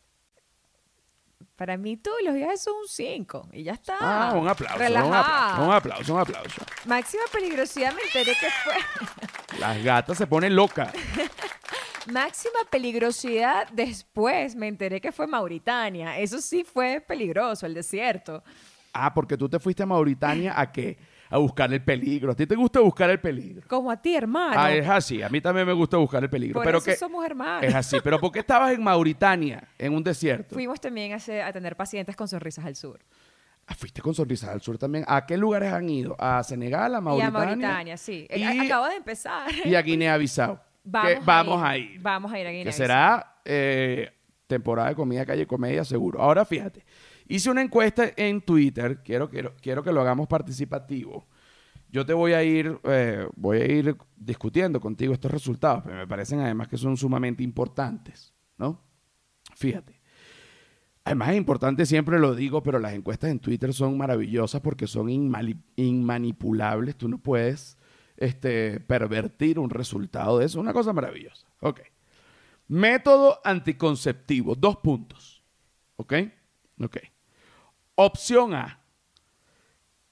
Para 1.57 1.77
mí 1.77 1.97
todos 1.97 2.19
los 2.25 2.35
viajes 2.35 2.63
son 2.63 2.75
un 2.75 2.89
5 2.89 3.49
y 3.53 3.63
ya 3.63 3.73
está. 3.73 3.97
Ah, 4.01 4.33
un 4.35 4.49
aplauso, 4.49 4.75
un 4.75 4.81
Relajada. 4.81 5.21
aplauso, 5.21 5.63
un 5.65 5.73
aplauso, 5.73 6.15
un 6.15 6.21
aplauso. 6.21 6.63
Máxima 6.87 7.23
peligrosidad 7.33 7.95
me 7.95 8.03
enteré 8.03 8.33
que 8.39 8.49
fue. 8.65 9.59
Las 9.61 9.83
gatas 9.85 10.19
se 10.19 10.27
ponen 10.27 10.57
locas. 10.57 10.93
Máxima 12.11 12.59
peligrosidad 12.71 13.69
después 13.73 14.57
me 14.57 14.67
enteré 14.69 15.01
que 15.01 15.13
fue 15.13 15.27
Mauritania. 15.27 16.19
Eso 16.19 16.41
sí 16.41 16.65
fue 16.65 17.01
peligroso, 17.01 17.67
el 17.67 17.75
desierto. 17.75 18.43
Ah, 18.93 19.15
porque 19.15 19.37
tú 19.37 19.49
te 19.49 19.59
fuiste 19.59 19.85
a 19.85 19.87
Mauritania 19.87 20.59
a 20.61 20.71
qué? 20.71 20.99
A 21.35 21.39
buscar 21.39 21.73
el 21.73 21.83
peligro. 21.83 22.31
¿A 22.33 22.35
ti 22.37 22.47
te 22.47 22.55
gusta 22.55 22.79
buscar 22.81 23.11
el 23.11 23.19
peligro? 23.21 23.67
Como 23.67 23.91
a 23.91 23.97
ti, 24.01 24.15
hermano. 24.15 24.55
Ah, 24.57 24.73
es 24.73 24.89
así. 24.89 25.21
A 25.21 25.29
mí 25.29 25.41
también 25.41 25.67
me 25.67 25.73
gusta 25.73 25.97
buscar 25.97 26.23
el 26.23 26.31
peligro. 26.31 26.55
Por 26.55 26.65
pero 26.65 26.79
eso 26.79 26.85
que 26.87 26.97
somos 26.97 27.25
hermanos. 27.27 27.65
es 27.65 27.75
así. 27.75 27.97
Pero 28.05 28.21
¿por 28.21 28.31
qué 28.31 28.39
estabas 28.39 28.73
en 28.73 28.83
Mauritania, 28.83 29.67
en 29.79 29.95
un 29.95 30.05
desierto? 30.05 30.55
Fuimos 30.55 30.81
también 30.81 31.13
a, 31.13 31.17
hacer- 31.17 31.43
a 31.43 31.53
tener 31.53 31.75
pacientes 31.77 32.15
con 32.15 32.29
sonrisas 32.29 32.65
al 32.65 32.77
sur. 32.77 33.01
Ah, 33.67 33.75
fuiste 33.75 34.01
con 34.03 34.15
Sonrisas 34.15 34.51
del 34.51 34.61
Sur 34.61 34.77
también. 34.79 35.05
¿A 35.09 35.25
qué 35.25 35.37
lugares 35.39 35.73
han 35.73 35.89
ido? 35.89 36.15
¿A 36.19 36.43
Senegal, 36.45 36.95
a 36.95 37.01
Mauritania? 37.01 37.25
Y 37.25 37.43
a 37.43 37.47
Mauritania, 37.47 37.97
sí. 37.97 38.27
Eh, 38.29 38.39
Y- 38.39 38.67
Acabo 38.67 38.87
de 38.89 38.97
empezar. 38.97 39.51
Y 39.65 39.75
a 39.75 39.81
Guinea-Bissau. 39.83 40.59
Vamos, 40.85 41.11
Que 41.15 41.21
vamos 41.25 41.63
a 41.63 41.69
a 41.71 41.79
ir. 41.79 41.99
Vamos 42.01 42.31
a 42.33 42.39
ir 42.39 42.47
a 42.47 42.51
Que 42.51 42.57
Guinea. 42.59 42.73
será 42.73 43.39
eh, 43.45 44.13
temporada 44.47 44.91
de 44.91 44.95
comida, 44.95 45.25
calle 45.25 45.47
comedia, 45.47 45.83
seguro. 45.85 46.21
Ahora 46.21 46.45
fíjate, 46.45 46.85
hice 47.29 47.51
una 47.51 47.63
encuesta 47.63 48.13
en 48.17 48.41
Twitter, 48.41 49.03
quiero, 49.03 49.29
quiero, 49.29 49.55
quiero 49.61 49.83
que 49.83 49.93
lo 49.93 50.01
hagamos 50.01 50.29
participativo. 50.29 51.27
Yo 51.91 52.05
te 52.05 52.13
voy 52.13 52.33
a 52.33 52.43
ir, 52.43 52.79
eh, 52.85 53.29
voy 53.37 53.59
a 53.59 53.67
ir 53.67 53.97
discutiendo 54.17 54.81
contigo 54.81 55.15
estos 55.15 55.31
resultados, 55.31 55.85
pero 55.85 55.97
me 55.97 56.07
parecen 56.07 56.41
además 56.41 56.67
que 56.67 56.77
son 56.77 56.97
sumamente 56.97 57.45
importantes, 57.45 58.35
¿no? 58.59 58.83
Fíjate. 59.55 60.01
Además 61.05 61.31
es 61.31 61.37
importante, 61.37 61.87
siempre 61.87 62.19
lo 62.19 62.35
digo, 62.35 62.63
pero 62.63 62.79
las 62.79 62.95
encuestas 62.95 63.31
en 63.31 63.39
Twitter 63.39 63.73
son 63.75 63.97
maravillosas 63.99 64.61
porque 64.63 64.87
son 64.87 65.09
inmanipulables. 65.77 66.97
Tú 66.97 67.09
no 67.09 67.19
puedes 67.19 67.77
este, 68.17 68.81
pervertir 68.81 69.59
un 69.59 69.71
resultado 69.71 70.39
de 70.39 70.47
eso. 70.47 70.59
Una 70.59 70.73
cosa 70.73 70.93
maravillosa. 70.93 71.47
Ok. 71.61 71.81
Método 72.69 73.39
anticonceptivo. 73.45 74.55
Dos 74.55 74.79
puntos. 74.79 75.45
¿Ok? 75.97 76.15
Ok. 76.81 76.97
Opción 77.97 78.55
A. 78.55 78.81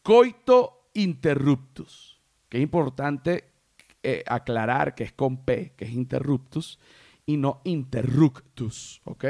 Coito 0.03 0.91
interruptus. 0.95 2.21
Que 2.49 2.59
es 2.59 2.63
importante 2.63 3.45
eh, 4.03 4.23
aclarar 4.27 4.95
que 4.95 5.05
es 5.05 5.13
con 5.13 5.45
P, 5.45 5.75
que 5.77 5.85
es 5.85 5.93
interruptus, 5.93 6.79
y 7.25 7.37
no 7.37 7.61
interruptus. 7.65 9.01
¿Ok? 9.05 9.25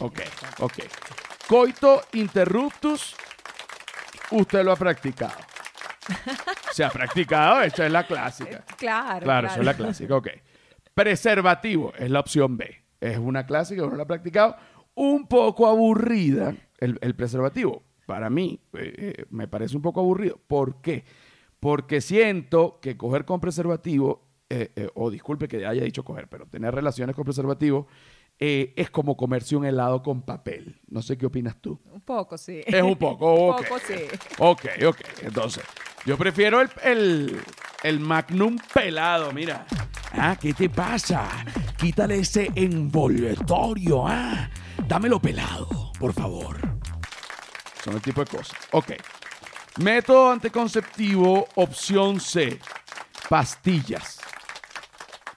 Ok, 0.00 0.20
ok. 0.60 0.74
Coito 1.48 2.02
interruptus, 2.12 3.16
usted 4.30 4.64
lo 4.64 4.72
ha 4.72 4.76
practicado. 4.76 5.38
Se 6.72 6.84
ha 6.84 6.90
practicado, 6.90 7.62
esta 7.62 7.86
es 7.86 7.92
la 7.92 8.06
clásica. 8.06 8.64
Claro. 8.76 9.24
Claro, 9.24 9.46
eso 9.48 9.60
es 9.60 9.64
la 9.64 9.74
clásica, 9.74 10.16
ok. 10.16 10.28
Preservativo 10.94 11.92
es 11.96 12.10
la 12.10 12.20
opción 12.20 12.56
B. 12.56 12.84
Es 13.00 13.18
una 13.18 13.46
clásica, 13.46 13.84
uno 13.84 13.96
la 13.96 14.02
ha 14.02 14.06
practicado. 14.06 14.56
Un 14.94 15.26
poco 15.26 15.66
aburrida 15.66 16.54
el, 16.78 16.98
el 17.00 17.14
preservativo. 17.14 17.82
Para 18.06 18.30
mí, 18.30 18.60
eh, 18.74 19.14
eh, 19.18 19.24
me 19.30 19.48
parece 19.48 19.76
un 19.76 19.82
poco 19.82 20.00
aburrido. 20.00 20.40
¿Por 20.46 20.80
qué? 20.80 21.04
Porque 21.60 22.00
siento 22.00 22.78
que 22.80 22.96
coger 22.96 23.24
con 23.24 23.40
preservativo, 23.40 24.24
eh, 24.48 24.72
eh, 24.76 24.88
o 24.94 25.10
disculpe 25.10 25.46
que 25.48 25.66
haya 25.66 25.82
dicho 25.84 26.04
coger, 26.04 26.28
pero 26.28 26.46
tener 26.46 26.74
relaciones 26.74 27.14
con 27.14 27.24
preservativo 27.24 27.86
eh, 28.40 28.72
es 28.76 28.88
como 28.90 29.16
comerse 29.16 29.56
un 29.56 29.64
helado 29.66 30.02
con 30.02 30.22
papel. 30.22 30.80
No 30.88 31.02
sé 31.02 31.18
qué 31.18 31.26
opinas 31.26 31.60
tú. 31.60 31.78
Un 31.92 32.00
poco, 32.00 32.38
sí. 32.38 32.62
Es 32.64 32.82
un 32.82 32.96
poco, 32.96 33.34
Un 33.48 33.50
ok. 33.54 33.62
poco, 33.68 33.78
sí. 33.80 33.94
Ok, 34.38 34.64
ok. 34.86 34.96
Entonces, 35.22 35.64
yo 36.06 36.16
prefiero 36.16 36.60
el, 36.60 36.70
el, 36.84 37.36
el 37.82 38.00
Magnum 38.00 38.56
pelado, 38.72 39.32
mira. 39.32 39.66
Ah, 40.12 40.38
¿qué 40.40 40.54
te 40.54 40.70
pasa? 40.70 41.28
Quítale 41.76 42.20
ese 42.20 42.50
envoltorio, 42.54 44.06
ah. 44.06 44.48
Dámelo 44.86 45.20
pelado, 45.20 45.87
por 45.98 46.12
favor. 46.12 46.56
Son 47.82 47.94
el 47.94 48.02
tipo 48.02 48.24
de 48.24 48.26
cosas. 48.26 48.58
Ok. 48.72 48.92
Método 49.80 50.30
anticonceptivo, 50.30 51.46
opción 51.54 52.20
C. 52.20 52.58
Pastillas. 53.28 54.20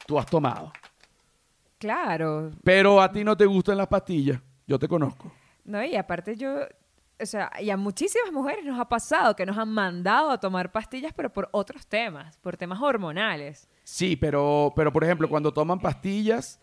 Tú 0.05 0.17
has 0.17 0.25
tomado. 0.25 0.71
Claro. 1.77 2.51
Pero 2.63 3.01
a 3.01 3.11
ti 3.11 3.23
no 3.23 3.35
te 3.35 3.45
gustan 3.45 3.77
las 3.77 3.87
pastillas. 3.87 4.39
Yo 4.67 4.77
te 4.79 4.87
conozco. 4.87 5.31
No, 5.63 5.83
y 5.83 5.95
aparte 5.95 6.35
yo, 6.35 6.59
o 7.19 7.25
sea, 7.25 7.51
y 7.59 7.69
a 7.69 7.77
muchísimas 7.77 8.31
mujeres 8.31 8.65
nos 8.65 8.79
ha 8.79 8.87
pasado 8.87 9.35
que 9.35 9.45
nos 9.45 9.57
han 9.57 9.69
mandado 9.69 10.31
a 10.31 10.39
tomar 10.39 10.71
pastillas, 10.71 11.13
pero 11.15 11.31
por 11.31 11.49
otros 11.51 11.85
temas, 11.87 12.37
por 12.37 12.57
temas 12.57 12.81
hormonales. 12.81 13.67
Sí, 13.83 14.15
pero, 14.15 14.73
pero 14.75 14.91
por 14.91 15.03
ejemplo, 15.03 15.29
cuando 15.29 15.53
toman 15.53 15.79
pastillas, 15.79 16.59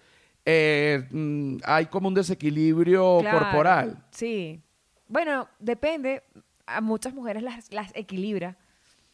eh, 0.50 1.06
mm, 1.10 1.58
hay 1.64 1.86
como 1.86 2.08
un 2.08 2.14
desequilibrio 2.14 3.18
Claro, 3.20 3.38
corporal. 3.38 4.02
Sí. 4.10 4.62
Bueno, 5.06 5.46
depende. 5.58 6.22
A 6.66 6.80
muchas 6.80 7.12
mujeres 7.12 7.42
las, 7.42 7.70
las 7.72 7.90
equilibra. 7.94 8.56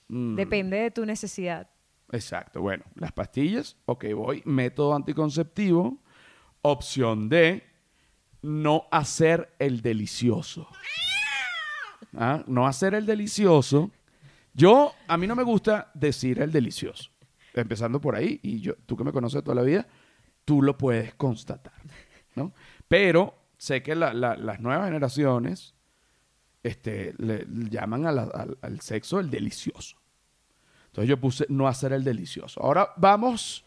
Mm, 0.08 0.36
Depende 0.36 0.76
de 0.76 0.90
tu 0.92 1.04
necesidad. 1.04 1.68
Exacto. 2.12 2.60
Bueno, 2.60 2.84
las 2.94 3.10
pastillas, 3.12 3.76
ok, 3.86 4.04
voy. 4.14 4.42
Método 4.44 4.94
anticonceptivo. 4.94 5.98
Opción 6.62 7.28
D, 7.28 7.62
no 8.42 8.86
hacer 8.92 9.54
el 9.58 9.80
delicioso. 9.82 10.68
Ah, 12.16 12.44
No 12.46 12.66
hacer 12.66 12.94
el 12.94 13.06
delicioso. 13.06 13.90
Yo, 14.52 14.94
a 15.08 15.16
mí 15.16 15.26
no 15.26 15.34
me 15.34 15.42
gusta 15.42 15.90
decir 15.94 16.40
el 16.40 16.52
delicioso. 16.52 17.10
Empezando 17.54 18.00
por 18.00 18.14
ahí, 18.14 18.38
y 18.42 18.60
yo, 18.60 18.74
tú 18.86 18.96
que 18.96 19.02
me 19.04 19.12
conoces 19.12 19.42
toda 19.42 19.56
la 19.56 19.62
vida, 19.62 19.86
tú 20.44 20.62
lo 20.62 20.76
puedes 20.78 21.14
constatar, 21.14 21.74
¿no? 22.34 22.52
Pero 22.88 23.34
sé 23.56 23.82
que 23.82 23.94
la- 23.94 24.12
la- 24.12 24.36
las 24.36 24.60
nuevas 24.60 24.86
generaciones 24.86 25.74
este, 26.62 27.14
le, 27.18 27.44
le 27.46 27.68
llaman 27.70 28.06
a 28.06 28.12
la- 28.12 28.22
al, 28.22 28.56
al 28.62 28.80
sexo 28.80 29.20
el 29.20 29.30
delicioso. 29.30 29.96
Entonces 30.86 31.08
yo 31.08 31.20
puse 31.20 31.46
no 31.48 31.66
hacer 31.68 31.92
el 31.92 32.04
delicioso. 32.04 32.62
Ahora 32.62 32.90
vamos, 32.96 33.64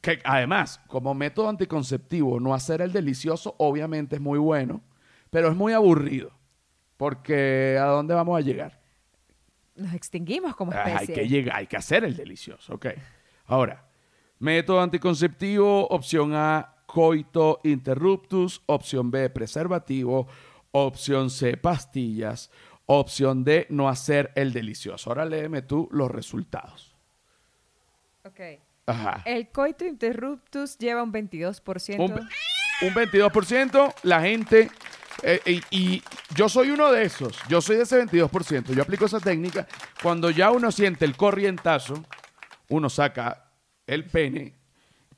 que 0.00 0.20
además, 0.24 0.80
como 0.88 1.14
método 1.14 1.48
anticonceptivo, 1.48 2.40
no 2.40 2.54
hacer 2.54 2.80
el 2.80 2.92
delicioso 2.92 3.54
obviamente 3.58 4.16
es 4.16 4.22
muy 4.22 4.38
bueno, 4.38 4.82
pero 5.30 5.50
es 5.50 5.56
muy 5.56 5.72
aburrido. 5.72 6.30
Porque 6.96 7.76
¿a 7.78 7.84
dónde 7.86 8.14
vamos 8.14 8.38
a 8.38 8.40
llegar? 8.40 8.80
Nos 9.74 9.92
extinguimos 9.92 10.56
como 10.56 10.72
Ah, 10.72 10.82
hay 10.84 10.92
especie. 10.94 11.14
que 11.14 11.28
llegar, 11.28 11.56
hay 11.58 11.66
que 11.66 11.76
hacer 11.76 12.04
el 12.04 12.16
delicioso, 12.16 12.74
ok. 12.74 12.86
Ahora, 13.44 13.85
método 14.38 14.80
anticonceptivo, 14.80 15.86
opción 15.88 16.34
A, 16.34 16.74
coito 16.86 17.60
interruptus, 17.64 18.62
opción 18.66 19.10
B, 19.10 19.28
preservativo, 19.30 20.26
opción 20.72 21.30
C, 21.30 21.56
pastillas, 21.56 22.50
opción 22.86 23.44
D, 23.44 23.66
no 23.70 23.88
hacer 23.88 24.32
el 24.34 24.52
delicioso. 24.52 25.10
Ahora 25.10 25.24
léeme 25.24 25.62
tú 25.62 25.88
los 25.90 26.10
resultados. 26.10 26.94
Ok. 28.24 28.40
Ajá. 28.86 29.22
El 29.24 29.48
coito 29.48 29.84
interruptus 29.84 30.78
lleva 30.78 31.02
un 31.02 31.12
22%. 31.12 31.98
Un, 31.98 32.12
un 32.12 32.94
22%, 32.94 33.94
la 34.04 34.20
gente, 34.20 34.70
eh, 35.22 35.40
y, 35.44 35.62
y 35.70 36.02
yo 36.34 36.48
soy 36.48 36.70
uno 36.70 36.92
de 36.92 37.02
esos, 37.02 37.36
yo 37.48 37.60
soy 37.60 37.76
de 37.76 37.82
ese 37.82 38.00
22%, 38.04 38.74
yo 38.74 38.82
aplico 38.82 39.06
esa 39.06 39.18
técnica, 39.18 39.66
cuando 40.02 40.30
ya 40.30 40.52
uno 40.52 40.70
siente 40.70 41.04
el 41.04 41.16
corrientazo, 41.16 42.04
uno 42.68 42.88
saca 42.88 43.45
el 43.86 44.04
pene 44.04 44.54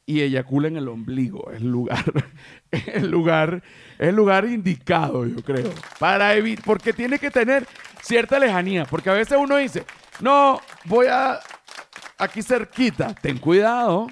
y 0.07 0.23
eyacula 0.23 0.69
en 0.69 0.77
el 0.79 0.89
ombligo, 0.89 1.51
es 1.51 1.61
el 1.61 1.71
lugar, 1.71 2.05
el 2.71 3.11
lugar, 3.11 3.63
el 3.99 4.17
lugar 4.17 4.47
indicado, 4.47 5.27
yo 5.27 5.43
creo, 5.43 5.71
para 5.99 6.35
evitar, 6.35 6.65
porque 6.65 6.93
tiene 6.93 7.19
que 7.19 7.31
tener 7.31 7.67
cierta 8.03 8.39
lejanía, 8.39 8.85
porque 8.87 9.11
a 9.11 9.15
veces 9.15 9.37
uno 9.39 9.57
dice, 9.57 9.85
no, 10.21 10.61
voy 10.87 11.07
a 11.09 11.39
aquí 12.19 12.43
cerquita, 12.43 13.15
ten 13.15 13.39
cuidado, 13.39 14.09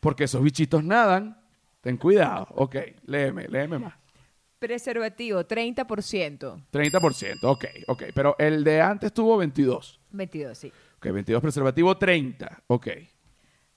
porque 0.00 0.24
esos 0.24 0.42
bichitos 0.42 0.82
nadan. 0.82 1.40
Ten 1.80 1.96
cuidado. 1.96 2.46
Ok, 2.50 2.76
léeme, 3.06 3.48
léeme 3.48 3.78
más. 3.78 3.94
Preservativo, 4.58 5.44
30%. 5.44 6.66
30%, 6.70 7.38
ok, 7.42 7.64
ok. 7.88 8.02
Pero 8.14 8.36
el 8.38 8.62
de 8.62 8.80
antes 8.80 9.12
tuvo 9.12 9.36
22. 9.36 10.00
22, 10.10 10.56
sí. 10.56 10.72
Ok, 10.98 11.06
22 11.06 11.42
preservativo, 11.42 11.96
30. 11.96 12.62
Ok. 12.68 12.88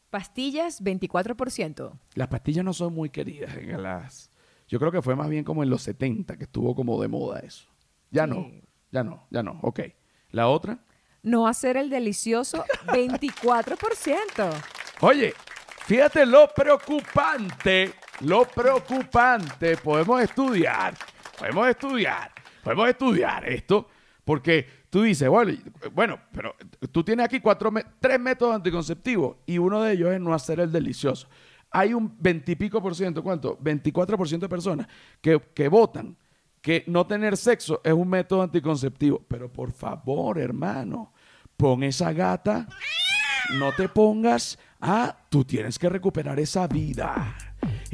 Pastillas, 0.10 0.82
24%. 0.84 1.92
Las 2.14 2.28
pastillas 2.28 2.64
no 2.64 2.74
son 2.74 2.94
muy 2.94 3.10
queridas 3.10 3.56
en 3.58 3.82
las... 3.82 4.32
Yo 4.68 4.80
creo 4.80 4.92
que 4.92 5.02
fue 5.02 5.16
más 5.16 5.30
bien 5.30 5.44
como 5.44 5.62
en 5.64 5.70
los 5.70 5.82
70 5.84 6.38
que 6.38 6.46
estuvo 6.46 6.74
como 6.74 7.02
de 7.02 7.08
moda 7.08 7.40
eso. 7.40 7.68
Ya 8.10 8.26
no, 8.26 8.50
ya 8.92 9.04
no, 9.04 9.28
ya 9.30 9.44
no. 9.44 9.60
Ok. 9.62 9.82
La 10.32 10.48
otra. 10.48 10.80
No 11.22 11.48
hacer 11.48 11.78
el 11.78 11.90
delicioso, 11.90 12.64
24%. 12.88 14.52
Oye, 15.02 15.34
fíjate 15.86 16.26
lo 16.26 16.48
preocupante, 16.48 17.94
lo 18.22 18.46
preocupante. 18.46 19.78
Podemos 19.78 20.22
estudiar, 20.22 20.96
podemos 21.38 21.68
estudiar, 21.68 22.32
podemos 22.64 22.90
estudiar 22.90 23.48
esto, 23.50 23.90
porque 24.26 24.68
tú 24.90 25.04
dices, 25.04 25.30
bueno, 25.94 26.20
pero 26.34 26.56
tú 26.92 27.04
tienes 27.04 27.26
aquí 27.26 27.40
cuatro, 27.40 27.72
tres 28.00 28.20
métodos 28.20 28.56
anticonceptivos 28.56 29.38
y 29.46 29.58
uno 29.58 29.82
de 29.82 29.94
ellos 29.94 30.12
es 30.12 30.20
no 30.20 30.34
hacer 30.34 30.60
el 30.60 30.72
delicioso. 30.72 31.30
Hay 31.72 31.94
un 31.94 32.16
veintipico 32.20 32.82
por 32.82 32.96
ciento, 32.96 33.24
¿cuánto? 33.24 33.58
24 33.62 34.18
por 34.18 34.28
ciento 34.28 34.46
de 34.46 34.50
personas 34.50 34.88
que, 35.22 35.40
que 35.54 35.68
votan 35.68 36.18
que 36.62 36.84
no 36.88 37.06
tener 37.06 37.38
sexo 37.38 37.80
es 37.84 37.94
un 37.94 38.10
método 38.10 38.42
anticonceptivo. 38.42 39.24
Pero 39.28 39.54
por 39.54 39.72
favor, 39.72 40.40
hermano, 40.40 41.14
pon 41.56 41.84
esa 41.84 42.12
gata 42.12 42.68
no 43.54 43.72
te 43.74 43.90
pongas, 43.90 44.58
ah, 44.82 45.16
tú 45.30 45.44
tienes 45.44 45.78
que 45.78 45.90
recuperar 45.90 46.40
esa 46.40 46.68
vida, 46.68 47.36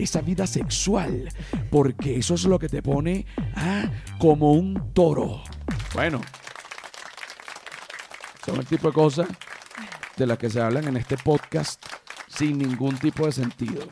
esa 0.03 0.21
vida 0.21 0.47
sexual, 0.47 1.29
porque 1.69 2.17
eso 2.17 2.35
es 2.35 2.45
lo 2.45 2.59
que 2.59 2.69
te 2.69 2.81
pone, 2.81 3.25
ah, 3.55 3.89
como 4.19 4.53
un 4.53 4.93
toro. 4.93 5.43
Bueno, 5.93 6.21
son 8.45 8.57
el 8.57 8.65
tipo 8.65 8.87
de 8.87 8.93
cosas 8.93 9.27
de 10.17 10.27
las 10.27 10.37
que 10.37 10.49
se 10.49 10.61
hablan 10.61 10.87
en 10.87 10.97
este 10.97 11.17
podcast 11.17 11.83
sin 12.27 12.57
ningún 12.57 12.97
tipo 12.97 13.25
de 13.25 13.31
sentido. 13.31 13.87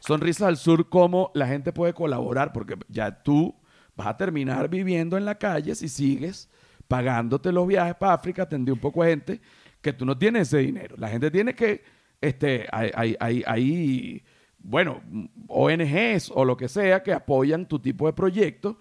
Sonrisas 0.00 0.48
al 0.48 0.56
Sur, 0.56 0.88
cómo 0.88 1.30
la 1.34 1.46
gente 1.46 1.72
puede 1.72 1.92
colaborar, 1.92 2.52
porque 2.52 2.76
ya 2.88 3.22
tú 3.22 3.54
vas 3.96 4.08
a 4.08 4.16
terminar 4.16 4.68
viviendo 4.68 5.16
en 5.16 5.24
la 5.24 5.36
calle 5.36 5.74
si 5.74 5.88
sigues 5.88 6.48
pagándote 6.88 7.52
los 7.52 7.66
viajes 7.66 7.94
para 7.96 8.14
África, 8.14 8.44
atendí 8.44 8.72
un 8.72 8.78
poco 8.78 9.04
de 9.04 9.10
gente 9.10 9.40
que 9.80 9.92
tú 9.92 10.04
no 10.04 10.16
tienes 10.16 10.48
ese 10.48 10.58
dinero. 10.58 10.96
La 10.98 11.08
gente 11.08 11.30
tiene 11.30 11.54
que, 11.54 11.84
este, 12.20 12.66
hay, 12.72 13.14
hay, 13.20 13.44
hay, 13.46 14.24
bueno, 14.58 15.00
ONGs 15.48 16.30
o 16.34 16.44
lo 16.44 16.56
que 16.56 16.68
sea 16.68 17.02
que 17.02 17.12
apoyan 17.12 17.66
tu 17.66 17.78
tipo 17.78 18.06
de 18.06 18.12
proyecto 18.12 18.78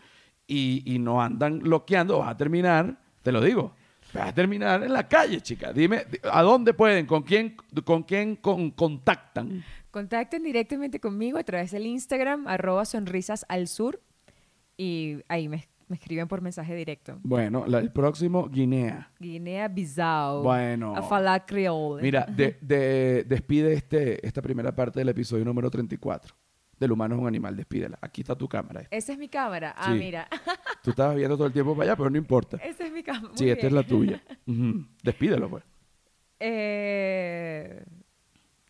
y, 0.47 0.83
y 0.85 0.99
no 0.99 1.21
andan 1.21 1.59
bloqueando, 1.59 2.19
vas 2.19 2.29
a 2.31 2.37
terminar, 2.37 2.97
te 3.23 3.31
lo 3.31 3.41
digo, 3.41 3.73
vas 4.13 4.29
a 4.29 4.33
terminar 4.33 4.83
en 4.83 4.93
la 4.93 5.07
calle, 5.07 5.41
chica. 5.41 5.73
Dime, 5.73 6.05
¿a 6.31 6.41
dónde 6.41 6.73
pueden? 6.73 7.05
¿Con 7.05 7.23
quién, 7.23 7.55
con 7.83 8.03
quién 8.03 8.35
con- 8.37 8.71
contactan? 8.71 9.63
Contacten 9.91 10.43
directamente 10.43 10.99
conmigo 10.99 11.37
a 11.37 11.43
través 11.43 11.71
del 11.71 11.85
Instagram, 11.85 12.47
arroba 12.47 12.85
sonrisas 12.85 13.45
al 13.49 13.67
sur, 13.67 14.01
y 14.77 15.17
ahí 15.27 15.47
me, 15.49 15.67
me 15.87 15.95
escriben 15.95 16.27
por 16.27 16.41
mensaje 16.41 16.75
directo. 16.75 17.17
Bueno, 17.23 17.65
la- 17.67 17.79
el 17.79 17.91
próximo, 17.91 18.47
Guinea. 18.49 19.09
Guinea-Bissau. 19.19 20.43
Bueno. 20.43 20.95
A 20.95 21.01
falar 21.01 21.45
creole. 21.45 22.01
Mira, 22.03 22.25
de- 22.25 22.57
de- 22.61 23.23
despide 23.25 23.73
este, 23.73 24.25
esta 24.25 24.41
primera 24.41 24.73
parte 24.75 24.99
del 24.99 25.09
episodio 25.09 25.45
número 25.45 25.69
34. 25.71 26.35
Del 26.79 26.91
humano 26.91 27.15
es 27.15 27.21
un 27.21 27.27
animal, 27.27 27.55
despídela. 27.55 27.97
Aquí 28.01 28.21
está 28.21 28.35
tu 28.35 28.47
cámara. 28.47 28.83
Esa 28.91 29.11
es 29.13 29.17
mi 29.17 29.29
cámara. 29.29 29.73
Ah, 29.75 29.91
Sí. 29.93 29.97
mira. 29.97 30.27
Tú 30.83 30.91
estabas 30.91 31.15
viendo 31.15 31.35
todo 31.35 31.47
el 31.47 31.53
tiempo 31.53 31.73
para 31.75 31.89
allá, 31.89 31.95
pero 31.95 32.09
no 32.09 32.17
importa. 32.17 32.57
Esa 32.57 32.85
es 32.85 32.91
mi 32.91 33.01
cámara. 33.01 33.33
Sí, 33.33 33.45
Muy 33.45 33.51
esta 33.53 33.67
es 33.67 33.73
la 33.73 33.83
tuya. 33.83 34.21
Despídelo, 35.03 35.49
pues. 35.49 35.63
Eh, 36.39 37.83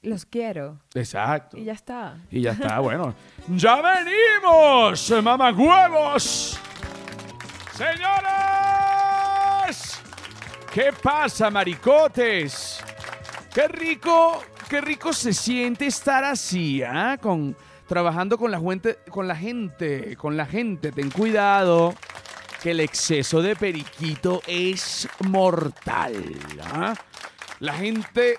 los 0.04 0.26
quiero. 0.26 0.80
Exacto. 0.94 1.58
Y 1.58 1.66
ya 1.66 1.74
está. 1.74 2.18
Y 2.32 2.42
ya 2.42 2.52
está, 2.52 2.80
bueno. 2.80 3.14
¡Ya 3.50 3.76
venimos, 3.82 5.12
mamagüevos! 5.22 6.57
¡Señores! 7.77 8.07
¿Qué 10.74 10.91
pasa, 11.00 11.51
maricotes? 11.51 12.79
Qué 13.53 13.67
rico, 13.67 14.43
qué 14.67 14.81
rico 14.81 15.13
se 15.13 15.31
siente 15.31 15.86
estar 15.86 16.24
así, 16.24 16.81
¿ah? 16.81 17.19
Con, 17.22 17.55
trabajando 17.88 18.39
con 18.39 18.50
la, 18.50 18.60
gente, 18.60 18.98
con 19.12 19.27
la 19.27 19.36
gente, 19.36 20.17
con 20.17 20.36
la 20.36 20.48
gente. 20.48 20.91
Ten 20.91 21.12
cuidado, 21.12 21.93
que 22.63 22.72
el 22.72 22.79
exceso 22.79 23.43
de 23.43 23.55
periquito 23.55 24.41
es 24.48 25.07
mortal, 25.19 26.15
¿ah? 26.74 26.96
La 27.60 27.74
gente 27.74 28.38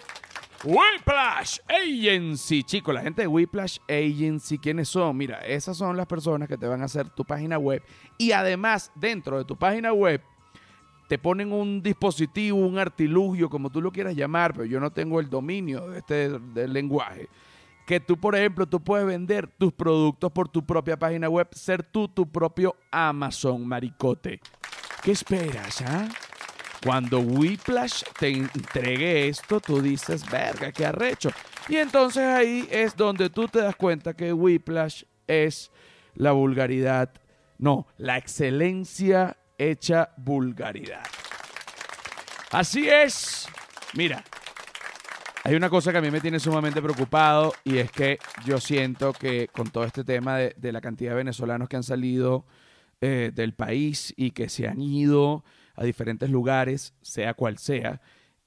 Whiplash 0.65 1.61
Agency, 1.69 2.65
chicos, 2.65 2.93
la 2.93 3.03
gente 3.03 3.23
de 3.23 3.29
Whiplash 3.29 3.79
Agency, 3.89 4.59
¿quiénes 4.59 4.89
son? 4.89 5.17
Mira, 5.17 5.39
esas 5.41 5.77
son 5.77 5.97
las 5.97 6.07
personas 6.07 6.49
que 6.49 6.59
te 6.59 6.67
van 6.67 6.83
a 6.83 6.87
hacer 6.87 7.09
tu 7.11 7.25
página 7.25 7.59
web 7.59 7.83
y 8.19 8.33
además 8.33 8.91
dentro 8.97 9.39
de 9.39 9.45
tu 9.45 9.57
página 9.57 9.93
web 9.93 10.21
te 11.09 11.17
ponen 11.17 11.53
un 11.53 11.81
dispositivo, 11.81 12.59
un 12.59 12.77
artilugio, 12.77 13.49
como 13.49 13.71
tú 13.71 13.81
lo 13.81 13.93
quieras 13.93 14.17
llamar, 14.17 14.53
pero 14.53 14.65
yo 14.65 14.81
no 14.81 14.91
tengo 14.91 15.21
el 15.21 15.31
dominio 15.31 15.89
de 15.89 15.99
este 15.99 16.39
del 16.39 16.73
lenguaje. 16.73 17.29
Que 17.87 18.01
tú, 18.01 18.19
por 18.19 18.37
ejemplo, 18.37 18.67
tú 18.67 18.81
puedes 18.81 19.07
vender 19.07 19.47
tus 19.47 19.73
productos 19.73 20.31
por 20.31 20.49
tu 20.49 20.67
propia 20.67 20.99
página 20.99 21.29
web, 21.31 21.49
ser 21.53 21.83
tú 21.83 22.09
tu 22.09 22.31
propio 22.31 22.77
Amazon, 22.91 23.67
maricote. 23.67 24.41
¿Qué 25.03 25.13
esperas, 25.13 25.83
ah? 25.87 26.09
Cuando 26.83 27.21
Whiplash 27.21 28.05
te 28.19 28.29
entregue 28.29 29.29
esto, 29.29 29.61
tú 29.61 29.83
dices, 29.83 30.29
verga, 30.31 30.71
qué 30.71 30.87
arrecho. 30.87 31.31
Y 31.69 31.77
entonces 31.77 32.23
ahí 32.23 32.69
es 32.71 32.97
donde 32.97 33.31
tú 33.31 33.49
te 33.49 33.61
das 33.61 33.75
cuenta 33.75 34.15
que 34.15 34.33
Whiplash 34.33 35.03
es 35.27 35.71
la 36.15 36.33
vulgaridad, 36.33 37.13
no, 37.59 37.87
la 37.97 38.17
excelencia 38.17 39.37
hecha 39.59 40.11
vulgaridad. 40.17 41.07
Así 42.51 42.89
es. 42.89 43.49
Mira, 43.95 44.25
hay 45.45 45.55
una 45.55 45.69
cosa 45.69 45.93
que 45.93 45.99
a 45.99 46.01
mí 46.01 46.11
me 46.11 46.21
tiene 46.21 46.39
sumamente 46.41 46.81
preocupado 46.81 47.53
y 47.65 47.79
es 47.79 47.91
que 47.91 48.19
yo 48.45 48.61
siento 48.61 49.13
que 49.13 49.49
con 49.49 49.69
todo 49.69 49.85
este 49.85 50.05
tema 50.05 50.37
de, 50.37 50.73
la 50.73 50.81
cantidad 50.81 51.11
de 51.11 51.17
venezolanos 51.17 51.69
que 51.69 51.77
han 51.77 51.83
salido 51.83 52.45
eh, 53.01 53.31
del 53.35 53.55
país 53.55 54.13
y 54.17 54.31
que 54.31 54.49
se 54.49 54.69
han 54.69 54.81
ido 54.81 55.45
a 55.79 55.85
diferentes 55.85 56.29
lugares, 56.29 56.93
sea 57.03 57.35
cual 57.35 57.57
sea, 57.57 58.01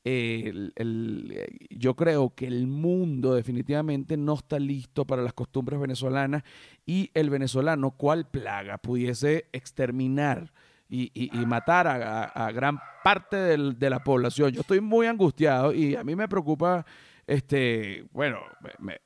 eh, 0.03 0.71
eh, 0.75 1.57
yo 1.69 1.95
creo 1.95 2.35
que 2.35 2.45
el 2.45 2.67
mundo 2.67 3.35
definitivamente 3.35 4.17
no 4.17 4.33
está 4.33 4.59
listo 4.59 5.05
para 5.05 5.21
las 5.21 5.33
costumbres 5.33 5.79
venezolanas 5.79 6.43
y 6.85 7.09
el 7.13 7.29
venezolano, 7.29 7.91
cual 7.91 8.27
plaga, 8.29 8.79
pudiese 8.79 9.45
exterminar 9.53 10.51
y, 10.89 11.31
matar 11.47 11.87
a, 11.87 12.51
gran 12.51 12.77
parte 13.01 13.37
de 13.37 13.89
la 13.89 14.03
población. 14.03 14.51
Yo 14.51 14.59
estoy 14.59 14.81
muy 14.81 15.07
angustiado 15.07 15.73
y 15.73 15.95
a 15.95 16.03
mí 16.03 16.17
me 16.17 16.27
preocupa, 16.27 16.85
este, 17.25 18.03
bueno, 18.11 18.39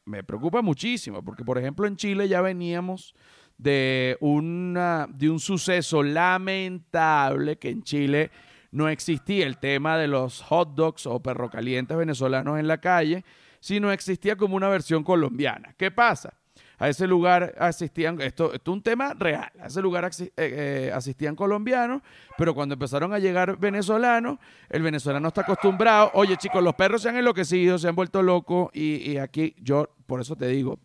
me 0.03 0.23
preocupa 0.23 0.63
muchísimo, 0.63 1.23
porque 1.23 1.45
por 1.45 1.59
ejemplo 1.59 1.85
en 1.85 1.95
Chile 1.95 2.27
ya 2.27 2.41
veníamos 2.41 3.13
de, 3.57 4.17
una, 4.19 5.07
de 5.09 5.29
un 5.29 5.39
suceso 5.39 6.03
lamentable 6.03 7.57
que 7.57 7.69
en 7.69 7.83
Chile 7.83 8.31
no 8.71 8.89
existía 8.89 9.47
el 9.47 9.57
tema 9.57 9.97
de 9.97 10.07
los 10.07 10.41
hot 10.41 10.75
dogs 10.75 11.05
o 11.05 11.21
perro 11.21 11.49
calientes 11.49 11.95
venezolanos 11.95 12.59
en 12.59 12.67
la 12.67 12.79
calle, 12.79 13.23
sino 13.61 13.91
existía 13.91 14.35
como 14.35 14.55
una 14.57 14.67
versión 14.67 15.03
colombiana. 15.03 15.73
¿Qué 15.77 15.91
pasa? 15.91 16.33
A 16.77 16.89
ese 16.89 17.07
lugar 17.07 17.55
asistían, 17.57 18.19
esto, 18.19 18.53
esto 18.53 18.71
es 18.71 18.75
un 18.75 18.83
tema 18.83 19.13
real, 19.13 19.49
a 19.61 19.67
ese 19.67 19.81
lugar 19.81 20.03
eh, 20.03 20.31
eh, 20.35 20.91
asistían 20.93 21.37
colombianos, 21.37 22.01
pero 22.37 22.53
cuando 22.53 22.73
empezaron 22.73 23.13
a 23.13 23.19
llegar 23.19 23.57
venezolanos, 23.57 24.39
el 24.69 24.83
venezolano 24.83 25.29
está 25.29 25.41
acostumbrado, 25.41 26.11
oye 26.13 26.35
chicos, 26.35 26.61
los 26.61 26.75
perros 26.75 27.01
se 27.01 27.07
han 27.07 27.15
enloquecido, 27.15 27.77
se 27.77 27.87
han 27.87 27.95
vuelto 27.95 28.21
locos 28.21 28.71
y 28.73 29.15
aquí 29.17 29.55
yo, 29.59 29.89
por 30.05 30.19
eso 30.19 30.35
te 30.35 30.47
digo, 30.47 30.79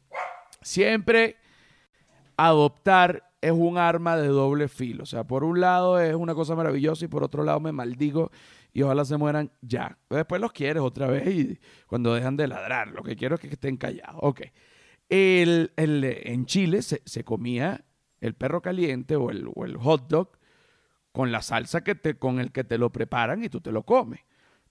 siempre 0.62 1.38
adoptar 2.46 3.24
es 3.40 3.52
un 3.52 3.78
arma 3.78 4.16
de 4.16 4.28
doble 4.28 4.68
filo. 4.68 5.02
O 5.04 5.06
sea, 5.06 5.24
por 5.24 5.44
un 5.44 5.60
lado 5.60 5.98
es 6.00 6.14
una 6.14 6.34
cosa 6.34 6.54
maravillosa 6.54 7.04
y 7.04 7.08
por 7.08 7.24
otro 7.24 7.42
lado 7.44 7.60
me 7.60 7.72
maldigo 7.72 8.30
y 8.72 8.82
ojalá 8.82 9.04
se 9.04 9.16
mueran 9.16 9.50
ya. 9.62 9.98
Después 10.10 10.40
los 10.40 10.52
quieres 10.52 10.82
otra 10.82 11.06
vez 11.06 11.26
y 11.28 11.58
cuando 11.86 12.14
dejan 12.14 12.36
de 12.36 12.48
ladrar. 12.48 12.88
Lo 12.88 13.02
que 13.02 13.16
quiero 13.16 13.34
es 13.36 13.40
que 13.40 13.48
estén 13.48 13.76
callados. 13.76 14.16
Ok. 14.22 14.42
El, 15.08 15.72
el- 15.76 16.04
en 16.04 16.46
Chile 16.46 16.82
se, 16.82 17.02
se 17.04 17.24
comía 17.24 17.84
el 18.20 18.34
perro 18.34 18.60
caliente 18.62 19.16
o 19.16 19.30
el, 19.30 19.48
o 19.54 19.64
el 19.64 19.76
hot 19.78 20.08
dog 20.08 20.30
con 21.12 21.32
la 21.32 21.42
salsa 21.42 21.82
que 21.82 21.94
te, 21.94 22.16
con 22.18 22.38
el 22.38 22.52
que 22.52 22.62
te 22.64 22.78
lo 22.78 22.90
preparan 22.90 23.42
y 23.42 23.48
tú 23.48 23.60
te 23.60 23.72
lo 23.72 23.82
comes. 23.84 24.20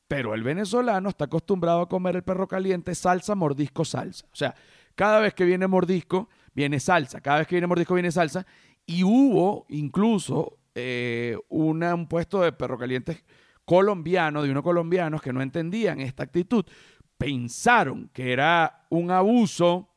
Pero 0.08 0.34
el 0.34 0.44
venezolano 0.44 1.10
está 1.10 1.26
acostumbrado 1.26 1.82
a 1.82 1.90
comer 1.90 2.16
el 2.16 2.24
perro 2.24 2.48
caliente 2.48 2.96
salsa, 2.96 3.36
mordisco, 3.36 3.84
salsa. 3.86 4.26
O 4.32 4.36
sea, 4.36 4.56
cada 4.96 5.20
vez 5.20 5.34
que 5.34 5.46
viene 5.46 5.68
mordisco, 5.68 6.30
viene 6.60 6.80
salsa. 6.82 7.22
Cada 7.22 7.40
vez 7.40 7.48
que 7.48 7.56
viene 7.56 7.68
mordisco, 7.68 7.94
viene 7.94 8.12
salsa. 8.12 8.46
Y 8.86 9.04
hubo 9.04 9.66
incluso 9.70 10.58
eh, 10.76 11.38
un 11.48 12.08
puesto 12.10 12.42
de 12.42 12.52
perro 12.52 12.78
caliente 12.78 13.24
colombiano, 13.64 14.44
de 14.44 14.52
unos 14.52 14.64
colombianos 14.64 15.22
que 15.22 15.32
no 15.32 15.42
entendían 15.42 16.02
esta 16.02 16.24
actitud. 16.24 16.66
Pensaron 17.18 18.10
que 18.14 18.34
era 18.34 18.86
un 18.90 19.10
abuso 19.10 19.90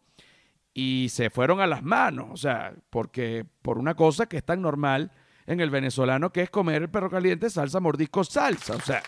y 0.73 1.09
se 1.11 1.31
fueron 1.31 1.61
a 1.61 1.67
las 1.67 1.83
manos. 1.83 2.29
O 2.31 2.37
sea, 2.37 2.73
porque 2.91 3.45
por 3.63 3.77
una 3.77 3.95
cosa 3.95 4.27
que 4.27 4.37
es 4.37 4.45
tan 4.45 4.63
normal 4.63 5.11
en 5.47 5.59
el 5.59 5.71
venezolano 5.71 6.31
que 6.31 6.43
es 6.43 6.51
comer 6.51 6.83
el 6.83 6.91
perro 6.91 7.11
caliente, 7.11 7.51
salsa, 7.51 7.81
mordisco, 7.81 8.23
salsa. 8.23 8.77
O 8.77 8.81
sea, 8.81 9.03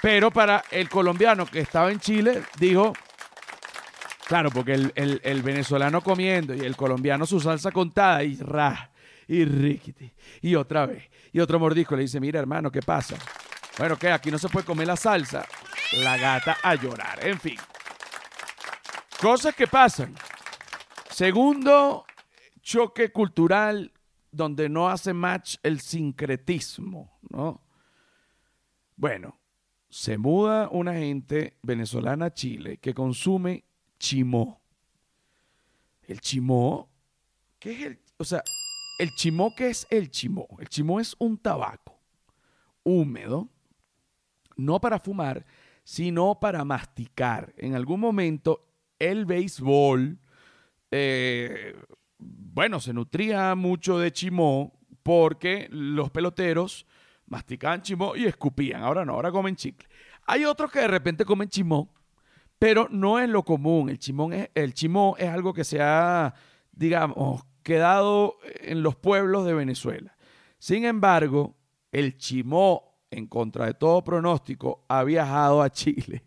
pero 0.00 0.30
para 0.30 0.64
el 0.70 0.88
colombiano 0.88 1.44
que 1.44 1.60
estaba 1.60 1.92
en 1.92 2.00
Chile, 2.00 2.42
dijo, 2.58 2.94
claro, 4.26 4.50
porque 4.50 4.74
el, 4.74 4.92
el- 4.94 5.20
el 5.24 5.42
venezolano 5.42 6.00
comiendo 6.02 6.54
y 6.54 6.60
el 6.60 6.76
colombiano 6.76 7.26
su 7.26 7.40
salsa 7.40 7.70
contada 7.72 8.22
y 8.24 8.36
ra, 8.36 8.90
y 9.28 9.44
riquiti, 9.44 10.12
y 10.42 10.54
otra 10.54 10.86
vez, 10.86 11.08
y 11.32 11.40
otro 11.40 11.58
mordisco 11.58 11.96
le 11.96 12.02
dice, 12.02 12.20
mira 12.20 12.38
hermano, 12.40 12.70
¿qué 12.70 12.82
pasa? 12.82 13.16
Bueno, 13.78 13.96
¿qué? 13.96 14.10
Aquí 14.10 14.30
no 14.30 14.38
se 14.38 14.48
puede 14.48 14.66
comer 14.66 14.86
la 14.86 14.96
salsa. 14.96 15.46
La 16.02 16.16
gata 16.16 16.56
a 16.62 16.74
llorar, 16.74 17.24
en 17.26 17.38
fin. 17.38 17.56
Cosas 19.20 19.54
que 19.54 19.66
pasan. 19.66 20.14
Segundo, 21.10 22.04
choque 22.62 23.12
cultural 23.12 23.92
donde 24.30 24.68
no 24.68 24.88
hace 24.88 25.12
match 25.12 25.56
el 25.62 25.80
sincretismo, 25.80 27.18
¿no? 27.30 27.60
Bueno, 28.96 29.38
se 29.90 30.16
muda 30.16 30.68
una 30.70 30.94
gente 30.94 31.58
venezolana 31.62 32.26
a 32.26 32.34
Chile 32.34 32.78
que 32.78 32.94
consume 32.94 33.64
chimó. 34.02 34.60
El 36.02 36.20
chimó, 36.20 36.90
¿qué 37.60 37.72
es 37.72 37.80
el? 37.82 38.00
O 38.18 38.24
sea, 38.24 38.42
el 38.98 39.14
chimó, 39.14 39.54
¿qué 39.54 39.68
es 39.68 39.86
el 39.90 40.10
chimó? 40.10 40.48
El 40.58 40.68
chimó 40.68 40.98
es 40.98 41.14
un 41.18 41.38
tabaco. 41.38 42.00
húmedo, 42.82 43.48
no 44.56 44.80
para 44.80 44.98
fumar, 44.98 45.46
sino 45.84 46.38
para 46.40 46.64
masticar. 46.64 47.54
En 47.56 47.76
algún 47.76 48.00
momento 48.00 48.66
el 48.98 49.24
béisbol, 49.24 50.18
eh, 50.90 51.76
bueno, 52.18 52.80
se 52.80 52.92
nutría 52.92 53.54
mucho 53.54 54.00
de 54.00 54.12
chimó 54.12 54.72
porque 55.04 55.68
los 55.70 56.10
peloteros 56.10 56.86
masticaban 57.26 57.82
chimó 57.82 58.16
y 58.16 58.24
escupían. 58.24 58.82
Ahora 58.82 59.04
no, 59.04 59.12
ahora 59.12 59.30
comen 59.30 59.54
chicle. 59.54 59.88
Hay 60.26 60.44
otros 60.44 60.72
que 60.72 60.80
de 60.80 60.88
repente 60.88 61.24
comen 61.24 61.48
chimó, 61.48 61.88
pero 62.62 62.86
no 62.92 63.18
es 63.18 63.28
lo 63.28 63.42
común. 63.42 63.88
El, 63.88 63.98
chimón 63.98 64.32
es, 64.32 64.48
el 64.54 64.72
chimó 64.72 65.16
es 65.18 65.28
algo 65.28 65.52
que 65.52 65.64
se 65.64 65.82
ha, 65.82 66.32
digamos, 66.70 67.42
quedado 67.64 68.36
en 68.60 68.84
los 68.84 68.94
pueblos 68.94 69.44
de 69.44 69.52
Venezuela. 69.52 70.16
Sin 70.60 70.84
embargo, 70.84 71.56
el 71.90 72.16
chimó, 72.16 73.00
en 73.10 73.26
contra 73.26 73.66
de 73.66 73.74
todo 73.74 74.04
pronóstico, 74.04 74.84
ha 74.86 75.02
viajado 75.02 75.60
a 75.60 75.70
Chile. 75.70 76.22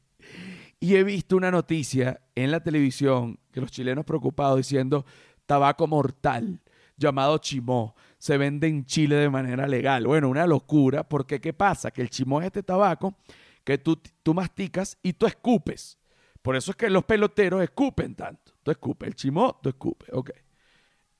Y 0.81 0.97
he 0.97 1.05
visto 1.05 1.37
una 1.37 1.51
noticia 1.51 2.19
en 2.35 2.51
la 2.51 2.59
televisión 2.59 3.39
que 3.49 3.61
los 3.61 3.71
chilenos 3.71 4.03
preocupados 4.03 4.57
diciendo 4.57 5.05
tabaco 5.45 5.87
mortal 5.87 6.59
llamado 6.97 7.37
chimó 7.37 7.95
se 8.17 8.37
vende 8.37 8.67
en 8.67 8.85
Chile 8.85 9.15
de 9.15 9.29
manera 9.29 9.67
legal. 9.67 10.05
Bueno, 10.05 10.27
una 10.27 10.45
locura 10.45 11.07
porque 11.07 11.39
¿qué 11.39 11.53
pasa? 11.53 11.91
Que 11.91 12.01
el 12.01 12.09
chimó 12.09 12.41
es 12.41 12.47
este 12.47 12.61
tabaco 12.61 13.15
que 13.63 13.77
tú, 13.77 14.01
tú 14.21 14.33
masticas 14.33 14.97
y 15.01 15.13
tú 15.13 15.27
escupes. 15.27 15.97
Por 16.45 16.55
eso 16.55 16.69
es 16.69 16.77
que 16.77 16.91
los 16.91 17.03
peloteros 17.05 17.63
escupen 17.63 18.13
tanto. 18.13 18.53
Tú 18.61 18.69
escupes 18.69 19.07
el 19.07 19.15
chimó, 19.15 19.59
tú 19.63 19.69
escupes. 19.69 20.09
Ok. 20.13 20.29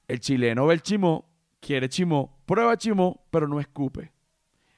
El 0.07 0.19
chileno 0.19 0.67
ve 0.67 0.75
el 0.75 0.83
chimó, 0.83 1.27
quiere 1.59 1.89
chimó, 1.89 2.43
prueba 2.45 2.77
chimó, 2.77 3.25
pero 3.31 3.47
no 3.47 3.59
escupe. 3.59 4.11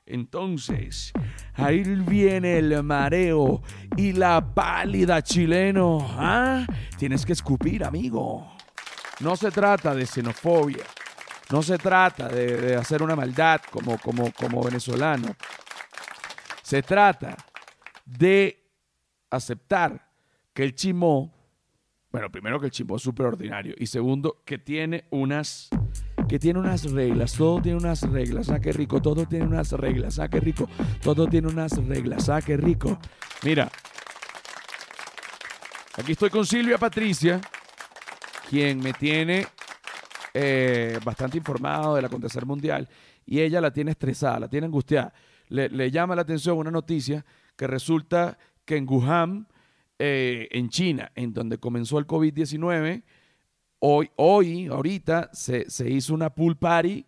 Entonces, 0.06 1.12
ahí 1.54 1.84
viene 1.84 2.60
el 2.60 2.82
mareo 2.82 3.62
y 3.98 4.14
la 4.14 4.54
pálida 4.54 5.22
chileno. 5.22 5.98
¿Ah? 6.12 6.66
Tienes 6.98 7.26
que 7.26 7.34
escupir, 7.34 7.84
amigo. 7.84 8.50
No 9.20 9.36
se 9.36 9.52
trata 9.52 9.94
de 9.94 10.06
xenofobia. 10.06 10.86
No 11.52 11.62
se 11.62 11.78
trata 11.78 12.30
de, 12.30 12.74
hacer 12.78 13.04
una 13.04 13.18
maldad 13.18 13.60
como, 13.70 13.98
como, 13.98 14.32
como 14.32 14.64
venezolano. 14.64 15.36
Se 16.62 16.82
trata 16.82 17.36
de 18.06 18.66
aceptar 19.30 20.07
que 20.58 20.64
el 20.64 20.74
chimó, 20.74 21.32
bueno, 22.10 22.32
primero 22.32 22.60
que 22.60 22.66
el 22.66 22.72
chimó 22.72 22.96
es 22.96 23.04
súper 23.04 23.28
ordinario 23.28 23.76
y 23.78 23.86
segundo 23.86 24.42
que 24.44 24.58
tiene 24.58 25.06
unas 25.12 25.70
que 26.28 26.40
tiene 26.40 26.58
unas 26.58 26.92
reglas, 26.92 27.34
todo 27.34 27.62
tiene 27.62 27.78
unas 27.78 28.02
reglas, 28.02 28.50
ah, 28.50 28.60
qué 28.60 28.72
rico, 28.72 29.00
todo 29.00 29.28
tiene 29.28 29.46
unas 29.46 29.72
reglas, 29.74 30.18
ah, 30.18 30.28
qué 30.28 30.40
rico, 30.40 30.68
todo 31.04 31.28
tiene 31.28 31.48
unas 31.48 31.78
reglas, 31.88 32.28
ah, 32.30 32.42
qué 32.42 32.58
rico. 32.58 32.98
Mira, 33.44 33.70
aquí 35.96 36.14
estoy 36.14 36.32
con 36.32 36.44
Silvia 36.44 36.80
Patricia, 36.80 37.40
quien 38.50 38.80
me 38.80 38.94
tiene 38.94 39.46
eh, 40.34 40.98
bastante 41.06 41.38
informado 41.38 41.94
del 41.94 42.06
acontecer 42.06 42.48
mundial 42.48 42.90
y 43.28 43.42
ella 43.42 43.62
la 43.62 43.70
tiene 43.70 43.92
estresada, 43.92 44.40
la 44.40 44.50
tiene 44.50 44.66
angustiada. 44.66 45.14
Le, 45.50 45.70
le 45.70 45.92
llama 45.92 46.16
la 46.16 46.24
atención 46.24 46.58
una 46.58 46.72
noticia 46.72 47.24
que 47.56 47.68
resulta 47.68 48.40
que 48.66 48.76
en 48.76 48.90
Wuhan, 48.90 49.48
eh, 50.00 50.48
en 50.52 50.70
China, 50.70 51.12
en 51.16 51.34
donde 51.34 51.58
comenzó 51.58 52.00
el 52.00 52.08
COVID-19, 52.08 53.04
Hoy, 53.80 54.10
hoy 54.16 54.68
ahorita, 54.68 55.30
se, 55.34 55.68
hizo 55.90 56.14
una 56.14 56.32
pool 56.32 56.58
party. 56.58 57.06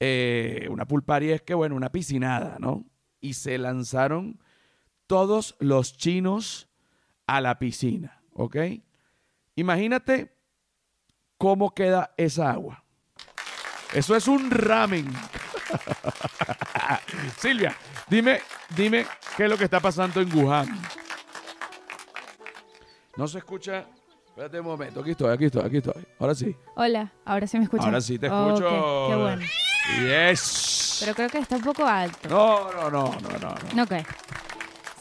Eh, 0.00 0.66
una 0.70 0.86
pool 0.86 1.04
party 1.04 1.30
es 1.30 1.42
que, 1.42 1.54
bueno, 1.54 1.76
una 1.76 1.92
piscinada, 1.92 2.56
¿no? 2.58 2.84
Y 3.20 3.34
se 3.34 3.58
lanzaron 3.58 4.40
todos 5.06 5.56
los 5.60 5.96
chinos 5.96 6.68
a 7.26 7.40
la 7.40 7.58
piscina, 7.58 8.22
¿ok? 8.32 8.56
Imagínate 9.54 10.34
cómo 11.38 11.74
queda 11.74 12.12
esa 12.16 12.50
agua. 12.50 12.84
Eso 13.94 14.16
es 14.16 14.26
un 14.26 14.50
ramen. 14.50 15.08
Silvia, 17.38 17.76
dime, 18.08 18.40
dime 18.74 19.06
qué 19.36 19.44
es 19.44 19.50
lo 19.50 19.56
que 19.56 19.64
está 19.64 19.78
pasando 19.78 20.20
en 20.20 20.36
Wuhan. 20.36 20.68
No 23.20 23.28
se 23.28 23.36
escucha 23.36 23.84
Espérate 24.28 24.60
un 24.60 24.66
momento, 24.66 25.00
aquí 25.00 25.10
estoy, 25.10 25.30
aquí 25.30 25.44
estoy, 25.44 25.62
aquí 25.62 25.76
estoy. 25.76 26.06
Ahora 26.18 26.34
sí. 26.34 26.56
Hola, 26.74 27.12
ahora 27.26 27.46
sí 27.46 27.58
me 27.58 27.64
escuchas. 27.64 27.84
Ahora 27.84 28.00
sí 28.00 28.18
te 28.18 28.28
escucho. 28.28 29.08
qué 29.08 29.16
bueno. 29.16 29.42
Yes. 30.30 31.00
Pero 31.00 31.14
creo 31.14 31.28
que 31.28 31.38
está 31.38 31.56
un 31.56 31.62
poco 31.62 31.84
alto. 31.84 32.28
No, 32.30 32.72
no, 32.72 32.90
no, 32.90 33.14
no, 33.20 33.38
no. 33.38 33.54
no. 33.74 33.82
Ok. 33.82 33.92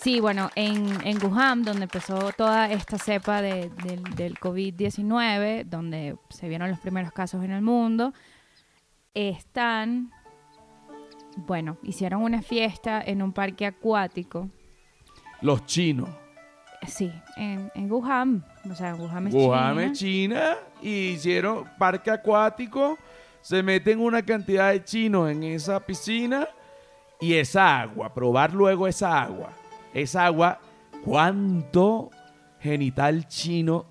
Sí, 0.01 0.19
bueno, 0.19 0.49
en, 0.55 1.07
en 1.07 1.23
Wuhan, 1.23 1.63
donde 1.63 1.83
empezó 1.83 2.33
toda 2.33 2.69
esta 2.69 2.97
cepa 2.97 3.41
de, 3.41 3.69
del 4.17 4.37
COVID-19, 4.37 5.63
donde 5.63 6.17
se 6.29 6.49
vieron 6.49 6.69
los 6.69 6.79
primeros 6.79 7.13
casos 7.13 7.41
en 7.45 7.51
el 7.51 7.61
mundo, 7.61 8.13
están, 9.13 10.11
bueno, 11.37 11.77
hicieron 11.83 12.23
una 12.23 12.41
fiesta 12.41 13.01
en 13.01 13.21
un 13.21 13.31
parque 13.31 13.65
acuático. 13.65 14.49
Los 15.41 15.65
chinos. 15.65 16.09
Sí, 16.87 17.11
en, 17.35 17.71
en 17.75 17.91
Wuhan. 17.91 18.43
O 18.69 18.75
sea, 18.75 18.95
Wuhan 18.95 19.27
es 19.27 19.33
Wuhan 19.33 19.75
China. 19.75 19.85
es 19.91 19.99
China 19.99 20.55
y 20.81 20.89
hicieron 21.09 21.65
parque 21.77 22.11
acuático. 22.11 22.97
Se 23.41 23.63
meten 23.63 23.99
una 23.99 24.21
cantidad 24.21 24.71
de 24.71 24.83
chinos 24.83 25.29
en 25.31 25.43
esa 25.43 25.79
piscina 25.79 26.47
y 27.19 27.33
esa 27.33 27.81
agua, 27.81 28.13
probar 28.13 28.53
luego 28.53 28.87
esa 28.87 29.21
agua. 29.21 29.49
Esa 29.93 30.25
agua, 30.25 30.59
¿cuánto 31.03 32.09
genital 32.59 33.27
chino? 33.27 33.87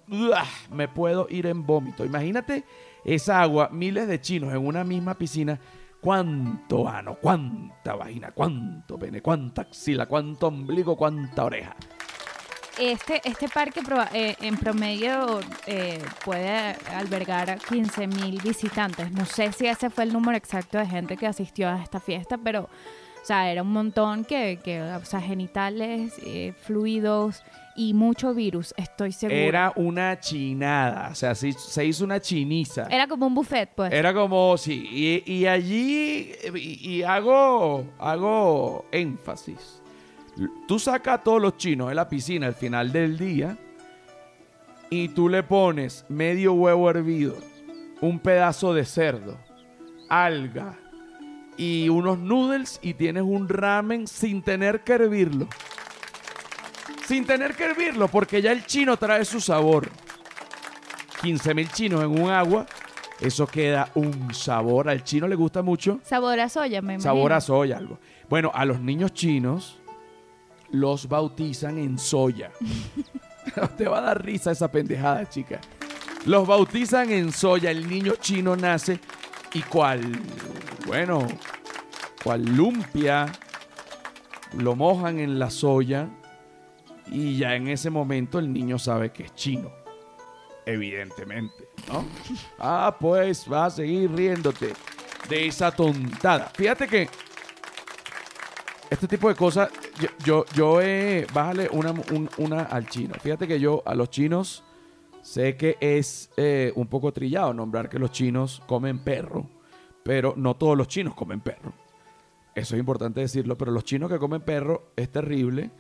Me 0.70 0.88
puedo 0.88 1.27
ir 1.31 1.46
en 1.46 1.64
vómito. 1.66 2.05
Imagínate 2.05 2.64
esa 3.05 3.42
agua, 3.42 3.68
miles 3.70 4.09
de 4.09 4.20
chinos 4.20 4.53
en 4.53 4.66
una 4.66 4.85
misma 4.85 5.14
piscina. 5.14 5.59
¿Cuánto 6.01 6.88
ano? 6.88 7.16
¿Cuánta 7.20 7.96
vagina? 7.96 8.31
¿Cuánto 8.31 8.98
pene? 8.98 9.20
¿Cuánta 9.20 9.62
axila? 9.62 10.07
¿Cuánto 10.07 10.46
ombligo? 10.46 10.96
¿Cuánta 10.96 11.44
oreja? 11.44 11.74
Este, 12.79 13.21
este 13.25 13.49
parque 13.49 13.81
eh, 14.12 14.37
en 14.41 14.57
promedio 14.57 15.41
eh, 15.67 16.01
puede 16.25 16.77
albergar 16.95 17.59
15 17.69 18.07
mil 18.07 18.41
visitantes. 18.41 19.11
No 19.11 19.25
sé 19.27 19.53
si 19.53 19.67
ese 19.67 19.91
fue 19.91 20.05
el 20.05 20.12
número 20.12 20.37
exacto 20.37 20.79
de 20.79 20.87
gente 20.87 21.17
que 21.17 21.27
asistió 21.27 21.69
a 21.69 21.83
esta 21.83 21.99
fiesta, 21.99 22.38
pero 22.38 22.62
o 22.62 23.27
sea, 23.29 23.51
era 23.51 23.62
un 23.62 23.73
montón 23.73 24.25
que, 24.25 24.61
que 24.62 24.81
o 24.81 25.05
sea, 25.05 25.21
genitales, 25.21 26.14
eh, 26.25 26.55
fluidos 26.62 27.43
y 27.75 27.95
mucho 27.95 28.33
virus, 28.33 28.73
estoy 28.77 29.12
seguro. 29.12 29.41
Era 29.41 29.73
una 29.75 30.19
chinada, 30.21 31.09
o 31.11 31.14
sea, 31.14 31.35
se, 31.35 31.53
se 31.53 31.85
hizo 31.85 32.05
una 32.05 32.21
chiniza. 32.21 32.87
Era 32.91 33.07
como 33.07 33.27
un 33.27 33.35
buffet, 33.35 33.71
pues. 33.75 33.93
Era 33.93 34.14
como, 34.14 34.57
sí, 34.57 34.88
y, 34.91 35.33
y 35.33 35.47
allí, 35.47 36.33
y, 36.55 36.91
y 36.91 37.03
hago, 37.03 37.85
hago 37.99 38.87
énfasis 38.93 39.83
Tú 40.66 40.79
sacas 40.79 41.20
a 41.20 41.22
todos 41.22 41.40
los 41.40 41.57
chinos 41.57 41.88
de 41.88 41.94
la 41.94 42.09
piscina 42.09 42.46
al 42.46 42.55
final 42.55 42.92
del 42.92 43.18
día 43.18 43.57
y 44.90 45.09
tú 45.09 45.29
le 45.29 45.42
pones 45.42 46.05
medio 46.09 46.53
huevo 46.53 46.88
hervido, 46.90 47.37
un 48.01 48.18
pedazo 48.20 48.74
de 48.74 48.85
cerdo, 48.85 49.37
alga 50.09 50.79
y 51.57 51.88
unos 51.88 52.18
noodles 52.18 52.79
y 52.83 52.94
tienes 52.94 53.24
un 53.24 53.48
ramen 53.48 54.07
sin 54.07 54.42
tener 54.42 54.85
que 54.85 54.94
hervirlo. 54.94 55.48
Sin 57.07 57.24
tener 57.27 57.55
que 57.55 57.64
hervirlo 57.64 58.09
porque 58.09 58.42
ya 58.42 58.53
el 58.53 58.64
chino 58.66 58.96
trae 58.96 59.24
su 59.24 59.40
sabor. 59.40 59.88
15 61.22 61.55
mil 61.55 61.68
chinos 61.70 62.03
en 62.03 62.20
un 62.20 62.31
agua 62.31 62.66
eso 63.20 63.46
queda 63.46 63.90
un 63.94 64.33
sabor. 64.33 64.88
Al 64.88 65.03
chino 65.03 65.27
le 65.27 65.35
gusta 65.35 65.62
mucho. 65.62 66.01
Sabor 66.05 66.38
a 66.38 66.48
soya, 66.48 66.81
me 66.81 66.94
imagino. 66.94 67.03
Sabor 67.03 67.33
a 67.33 67.40
soya, 67.40 67.79
algo. 67.79 67.98
Bueno, 68.29 68.53
a 68.55 68.64
los 68.64 68.81
niños 68.81 69.12
chinos 69.12 69.81
los 70.71 71.09
bautizan 71.09 71.79
en 71.79 71.99
soya. 71.99 72.51
Te 73.77 73.89
va 73.89 73.99
a 73.99 74.03
dar 74.03 74.25
risa 74.25 74.53
esa 74.53 74.71
pendejada, 74.71 75.29
chica. 75.29 75.61
Los 76.27 76.47
bautizan 76.47 77.11
en 77.11 77.33
soya. 77.33 77.71
El 77.71 77.89
niño 77.89 78.15
chino 78.21 78.57
nace 78.57 79.01
y 79.55 79.63
cual, 79.63 80.01
bueno, 80.87 81.27
cual 82.23 82.45
lumpia, 82.45 83.27
lo 84.57 84.77
mojan 84.77 85.19
en 85.19 85.39
la 85.39 85.51
soya 85.51 86.09
y 87.07 87.39
ya 87.39 87.55
en 87.55 87.69
ese 87.69 87.91
momento 87.91 88.39
el 88.39 88.53
niño 88.53 88.79
sabe 88.79 89.11
que 89.11 89.25
es 89.25 89.35
chino. 89.35 89.73
Evidentemente, 90.67 91.69
¿no? 91.89 92.05
Ah, 92.59 92.95
pues 93.01 93.47
va 93.51 93.67
a 93.67 93.71
seguir 93.71 94.13
riéndote 94.13 94.75
de 95.29 95.47
esa 95.47 95.71
tontada. 95.71 96.51
Fíjate 96.55 96.87
que 96.87 97.09
este 98.91 99.09
tipo 99.09 99.29
de 99.29 99.35
cosas 99.35 99.71
yo, 100.25 100.45
yo, 100.55 100.81
eh, 100.81 101.27
bájale 101.33 101.69
una, 101.73 101.95
una 102.39 102.63
al 102.63 102.89
chino. 102.89 103.15
Fíjate 103.21 103.47
que 103.49 103.59
yo 103.59 103.83
a 103.87 103.95
los 103.95 104.11
chinos 104.11 104.65
sé 105.23 105.57
que 105.57 105.77
es 105.81 106.31
eh, 106.37 106.73
un 106.77 106.87
poco 106.87 107.13
trillado 107.13 107.53
nombrar 107.53 107.89
que 107.89 107.99
los 107.99 108.13
chinos 108.13 108.63
comen 108.67 109.01
perro, 109.01 109.49
pero 110.03 110.35
no 110.37 110.57
todos 110.57 110.77
los 110.77 110.89
chinos 110.89 111.15
comen 111.15 111.41
perro. 111.41 111.73
eso 112.55 112.75
es 112.75 112.81
importante 112.81 113.21
decirlo, 113.21 113.57
pero 113.57 113.73
los 113.73 113.85
chinos 113.85 114.11
que 114.11 114.19
comen 114.19 114.41
perro 114.41 114.93
es 114.97 115.11
terrible 115.11 115.71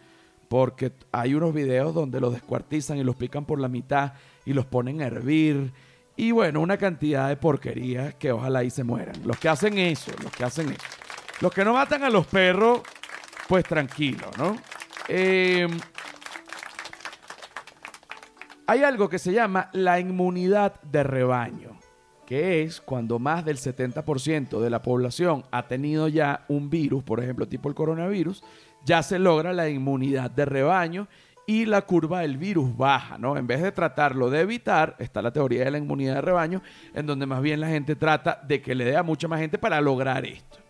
porque 0.48 0.92
hay 1.12 1.34
unos 1.34 1.52
videos 1.52 1.94
donde 1.94 2.20
los 2.20 2.32
descuartizan 2.32 2.98
y 2.98 3.04
los 3.04 3.16
pican 3.16 3.44
por 3.44 3.60
la 3.60 3.68
mitad 3.68 4.14
y 4.44 4.54
los 4.54 4.66
ponen 4.66 5.02
a 5.02 5.06
hervir. 5.06 5.72
Y 6.16 6.32
bueno, 6.32 6.60
una 6.60 6.78
cantidad 6.78 7.28
de 7.28 7.36
porquerías 7.36 8.14
que 8.14 8.32
ojalá 8.32 8.60
ahí 8.60 8.70
se 8.70 8.82
mueran. 8.82 9.14
Los 9.24 9.38
que 9.38 9.48
hacen 9.48 9.78
eso, 9.78 10.10
los 10.22 10.32
que 10.32 10.44
hacen 10.44 10.70
eso. 10.70 10.86
Los 11.40 11.52
que 11.52 11.64
no 11.64 11.74
matan 11.74 12.02
a 12.02 12.10
los 12.10 12.26
perros, 12.26 12.80
pues 13.48 13.64
tranquilo, 13.64 14.30
¿no? 14.36 14.56
Eh, 15.08 15.66
hay 18.66 18.82
algo 18.82 19.08
que 19.08 19.18
se 19.18 19.32
llama 19.32 19.70
la 19.72 19.98
inmunidad 19.98 20.80
de 20.82 21.02
rebaño, 21.02 21.78
que 22.26 22.62
es 22.62 22.82
cuando 22.82 23.18
más 23.18 23.46
del 23.46 23.56
70% 23.56 24.60
de 24.60 24.68
la 24.68 24.82
población 24.82 25.44
ha 25.50 25.66
tenido 25.66 26.08
ya 26.08 26.44
un 26.48 26.68
virus, 26.68 27.02
por 27.02 27.20
ejemplo, 27.20 27.48
tipo 27.48 27.70
el 27.70 27.74
coronavirus, 27.74 28.44
ya 28.84 29.02
se 29.02 29.18
logra 29.18 29.54
la 29.54 29.70
inmunidad 29.70 30.30
de 30.30 30.44
rebaño 30.44 31.08
y 31.46 31.64
la 31.64 31.80
curva 31.80 32.20
del 32.20 32.36
virus 32.36 32.76
baja, 32.76 33.16
¿no? 33.16 33.38
En 33.38 33.46
vez 33.46 33.62
de 33.62 33.72
tratarlo 33.72 34.28
de 34.28 34.42
evitar, 34.42 34.96
está 34.98 35.22
la 35.22 35.32
teoría 35.32 35.64
de 35.64 35.70
la 35.70 35.78
inmunidad 35.78 36.16
de 36.16 36.20
rebaño, 36.20 36.62
en 36.92 37.06
donde 37.06 37.24
más 37.24 37.40
bien 37.40 37.62
la 37.62 37.68
gente 37.68 37.96
trata 37.96 38.38
de 38.46 38.60
que 38.60 38.74
le 38.74 38.84
dé 38.84 38.98
a 38.98 39.02
mucha 39.02 39.28
más 39.28 39.40
gente 39.40 39.56
para 39.56 39.80
lograr 39.80 40.26
esto. 40.26 40.67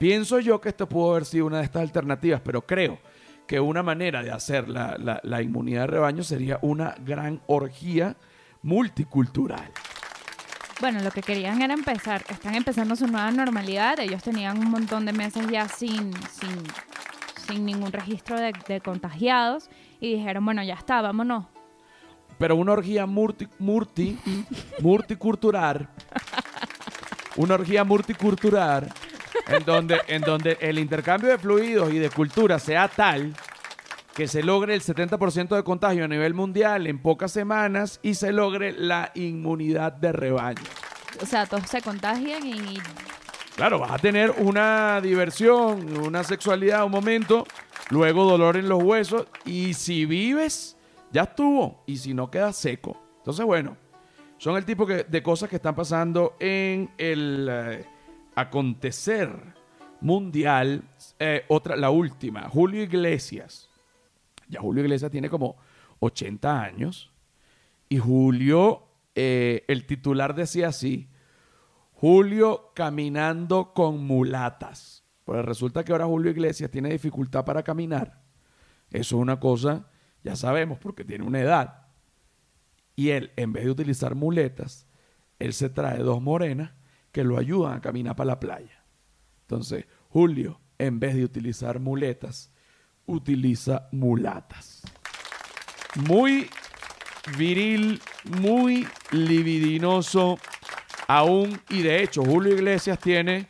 Pienso 0.00 0.40
yo 0.40 0.62
que 0.62 0.70
esto 0.70 0.88
pudo 0.88 1.10
haber 1.10 1.26
sido 1.26 1.44
una 1.44 1.58
de 1.58 1.64
estas 1.64 1.82
alternativas, 1.82 2.40
pero 2.42 2.62
creo 2.62 2.98
que 3.46 3.60
una 3.60 3.82
manera 3.82 4.22
de 4.22 4.30
hacer 4.30 4.66
la, 4.66 5.42
inmunidad 5.42 5.82
de 5.82 5.86
rebaño 5.88 6.22
sería 6.22 6.58
una 6.62 6.94
gran 7.04 7.42
orgía 7.46 8.16
multicultural. 8.62 9.70
Bueno, 10.80 11.00
lo 11.02 11.10
que 11.10 11.20
querían 11.20 11.60
era 11.60 11.74
empezar, 11.74 12.24
están 12.30 12.54
empezando 12.54 12.96
su 12.96 13.08
nueva 13.08 13.30
normalidad, 13.30 14.00
ellos 14.00 14.22
tenían 14.22 14.56
un 14.56 14.70
montón 14.70 15.04
de 15.04 15.12
meses 15.12 15.46
ya 15.50 15.68
sin, 15.68 16.14
sin, 16.14 16.62
sin 17.46 17.66
ningún 17.66 17.92
registro 17.92 18.40
de, 18.40 18.80
contagiados 18.82 19.68
y 20.00 20.14
dijeron, 20.14 20.46
bueno, 20.46 20.62
ya 20.62 20.76
está, 20.76 21.02
vámonos. 21.02 21.44
Pero 22.38 22.56
una 22.56 22.72
orgía 22.72 23.04
multi, 23.04 23.46
multi, 23.58 24.18
multicultural, 24.80 25.90
una 27.36 27.56
orgía 27.56 27.84
multicultural 27.84 28.90
en 29.48 29.64
donde, 29.64 30.00
en 30.06 30.22
donde 30.22 30.58
el 30.60 30.78
intercambio 30.78 31.30
de 31.30 31.38
fluidos 31.38 31.92
y 31.92 31.98
de 31.98 32.10
cultura 32.10 32.58
sea 32.58 32.88
tal 32.88 33.34
que 34.14 34.28
se 34.28 34.42
logre 34.42 34.74
el 34.74 34.82
70% 34.82 35.56
de 35.56 35.64
contagio 35.64 36.04
a 36.04 36.08
nivel 36.08 36.34
mundial 36.34 36.86
en 36.86 37.00
pocas 37.00 37.32
semanas 37.32 38.00
y 38.02 38.14
se 38.14 38.32
logre 38.32 38.72
la 38.72 39.12
inmunidad 39.14 39.92
de 39.92 40.12
rebaño. 40.12 40.62
O 41.22 41.26
sea, 41.26 41.46
todos 41.46 41.68
se 41.68 41.80
contagian 41.80 42.46
y... 42.46 42.78
Claro, 43.56 43.78
vas 43.78 43.92
a 43.92 43.98
tener 43.98 44.30
una 44.38 45.00
diversión, 45.00 45.96
una 45.98 46.24
sexualidad, 46.24 46.84
un 46.84 46.92
momento, 46.92 47.46
luego 47.90 48.24
dolor 48.24 48.56
en 48.56 48.68
los 48.68 48.82
huesos 48.82 49.26
y 49.44 49.74
si 49.74 50.06
vives, 50.06 50.76
ya 51.12 51.22
estuvo 51.22 51.82
y 51.86 51.96
si 51.96 52.14
no, 52.14 52.30
queda 52.30 52.52
seco. 52.52 53.00
Entonces, 53.18 53.44
bueno, 53.44 53.76
son 54.38 54.56
el 54.56 54.64
tipo 54.64 54.86
de 54.86 55.22
cosas 55.22 55.48
que 55.48 55.56
están 55.56 55.74
pasando 55.74 56.36
en 56.40 56.90
el... 56.96 57.86
Acontecer 58.34 59.54
mundial, 60.00 60.84
eh, 61.18 61.44
otra, 61.48 61.76
la 61.76 61.90
última, 61.90 62.48
Julio 62.48 62.82
Iglesias. 62.82 63.68
Ya 64.48 64.60
Julio 64.60 64.82
Iglesias 64.82 65.10
tiene 65.10 65.28
como 65.28 65.56
80 66.00 66.62
años. 66.62 67.12
Y 67.88 67.98
Julio, 67.98 68.88
eh, 69.14 69.64
el 69.68 69.86
titular 69.86 70.34
decía 70.34 70.68
así, 70.68 71.08
Julio 71.92 72.72
caminando 72.74 73.72
con 73.74 74.04
mulatas. 74.06 75.04
Pues 75.24 75.44
resulta 75.44 75.84
que 75.84 75.92
ahora 75.92 76.06
Julio 76.06 76.30
Iglesias 76.30 76.70
tiene 76.70 76.90
dificultad 76.90 77.44
para 77.44 77.62
caminar. 77.62 78.22
Eso 78.90 79.16
es 79.16 79.22
una 79.22 79.38
cosa, 79.38 79.88
ya 80.24 80.34
sabemos, 80.34 80.78
porque 80.78 81.04
tiene 81.04 81.24
una 81.24 81.40
edad. 81.40 81.86
Y 82.96 83.10
él, 83.10 83.32
en 83.36 83.52
vez 83.52 83.64
de 83.64 83.70
utilizar 83.70 84.14
muletas, 84.14 84.88
él 85.38 85.52
se 85.52 85.68
trae 85.68 85.98
dos 85.98 86.20
morenas 86.20 86.72
que 87.12 87.24
lo 87.24 87.38
ayudan 87.38 87.74
a 87.74 87.80
caminar 87.80 88.16
para 88.16 88.28
la 88.28 88.40
playa. 88.40 88.84
Entonces, 89.42 89.86
Julio, 90.08 90.60
en 90.78 91.00
vez 91.00 91.14
de 91.14 91.24
utilizar 91.24 91.80
muletas, 91.80 92.52
utiliza 93.06 93.88
mulatas. 93.92 94.82
Muy 96.06 96.48
viril, 97.36 98.00
muy 98.40 98.86
libidinoso 99.10 100.38
aún. 101.08 101.60
Y 101.68 101.82
de 101.82 102.02
hecho, 102.02 102.22
Julio 102.22 102.54
Iglesias 102.54 102.98
tiene 102.98 103.46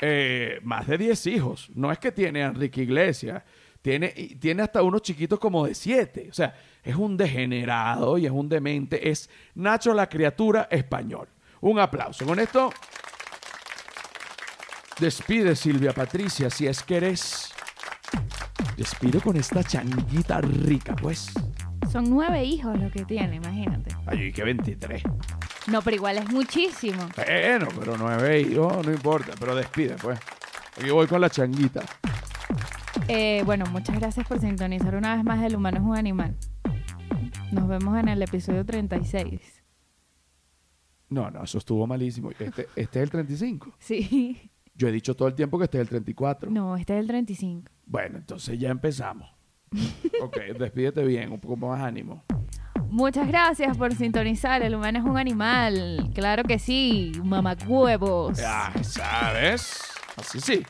eh, 0.00 0.58
más 0.62 0.86
de 0.86 0.98
10 0.98 1.26
hijos. 1.26 1.70
No 1.74 1.92
es 1.92 1.98
que 1.98 2.12
tiene 2.12 2.42
a 2.42 2.46
Enrique 2.46 2.82
Iglesias. 2.82 3.42
Tiene, 3.82 4.08
tiene 4.40 4.62
hasta 4.62 4.82
unos 4.82 5.02
chiquitos 5.02 5.38
como 5.38 5.66
de 5.66 5.74
7. 5.74 6.28
O 6.30 6.34
sea, 6.34 6.54
es 6.82 6.96
un 6.96 7.16
degenerado 7.16 8.18
y 8.18 8.26
es 8.26 8.32
un 8.32 8.48
demente. 8.48 9.10
Es 9.10 9.30
Nacho 9.54 9.94
la 9.94 10.08
criatura 10.08 10.66
español. 10.70 11.28
Un 11.60 11.78
aplauso. 11.78 12.24
Con 12.24 12.38
esto 12.38 12.72
despide 14.98 15.54
Silvia 15.56 15.92
Patricia, 15.92 16.50
si 16.50 16.66
es 16.66 16.82
que 16.82 16.96
eres. 16.96 17.52
Despido 18.76 19.20
con 19.20 19.36
esta 19.36 19.64
changuita 19.64 20.40
rica, 20.40 20.94
pues. 20.96 21.32
Son 21.90 22.04
nueve 22.10 22.44
hijos 22.44 22.78
lo 22.78 22.90
que 22.90 23.04
tiene, 23.04 23.36
imagínate. 23.36 23.94
Ay, 24.06 24.32
que 24.32 24.44
23. 24.44 25.02
No, 25.68 25.80
pero 25.82 25.96
igual 25.96 26.18
es 26.18 26.30
muchísimo. 26.30 27.08
Bueno, 27.16 27.68
pero 27.78 27.96
nueve 27.96 28.40
hijos, 28.40 28.86
no 28.86 28.92
importa, 28.92 29.32
pero 29.38 29.54
despide, 29.54 29.96
pues. 29.96 30.18
Aquí 30.78 30.90
voy 30.90 31.06
con 31.06 31.20
la 31.20 31.30
changuita. 31.30 31.82
Eh, 33.08 33.42
bueno, 33.44 33.64
muchas 33.66 33.98
gracias 33.98 34.26
por 34.26 34.40
sintonizar 34.40 34.94
una 34.94 35.14
vez 35.14 35.24
más 35.24 35.42
El 35.42 35.56
humano 35.56 35.78
es 35.78 35.82
un 35.82 35.96
animal. 35.96 36.36
Nos 37.52 37.68
vemos 37.68 37.98
en 37.98 38.08
el 38.08 38.20
episodio 38.22 38.64
36. 38.64 39.55
No, 41.08 41.30
no, 41.30 41.44
eso 41.44 41.58
estuvo 41.58 41.86
malísimo. 41.86 42.30
Este, 42.30 42.68
este 42.76 42.98
es 42.98 43.02
el 43.02 43.10
35. 43.10 43.74
Sí. 43.78 44.50
Yo 44.74 44.88
he 44.88 44.92
dicho 44.92 45.14
todo 45.14 45.28
el 45.28 45.34
tiempo 45.34 45.58
que 45.58 45.64
este 45.64 45.78
es 45.78 45.82
el 45.82 45.88
34. 45.88 46.50
No, 46.50 46.76
este 46.76 46.94
es 46.94 47.00
el 47.00 47.06
35. 47.06 47.70
Bueno, 47.86 48.18
entonces 48.18 48.58
ya 48.58 48.70
empezamos. 48.70 49.28
ok, 50.22 50.36
despídete 50.58 51.04
bien, 51.04 51.32
un 51.32 51.40
poco 51.40 51.56
más 51.56 51.80
ánimo. 51.80 52.24
Muchas 52.88 53.26
gracias 53.26 53.76
por 53.76 53.94
sintonizar. 53.94 54.62
El 54.62 54.74
humano 54.74 54.98
es 54.98 55.04
un 55.04 55.18
animal. 55.18 56.10
Claro 56.14 56.44
que 56.44 56.58
sí, 56.58 57.12
mamacuevos. 57.24 58.38
Ya, 58.38 58.72
¿sabes? 58.82 59.82
Así 60.16 60.40
sí. 60.40 60.62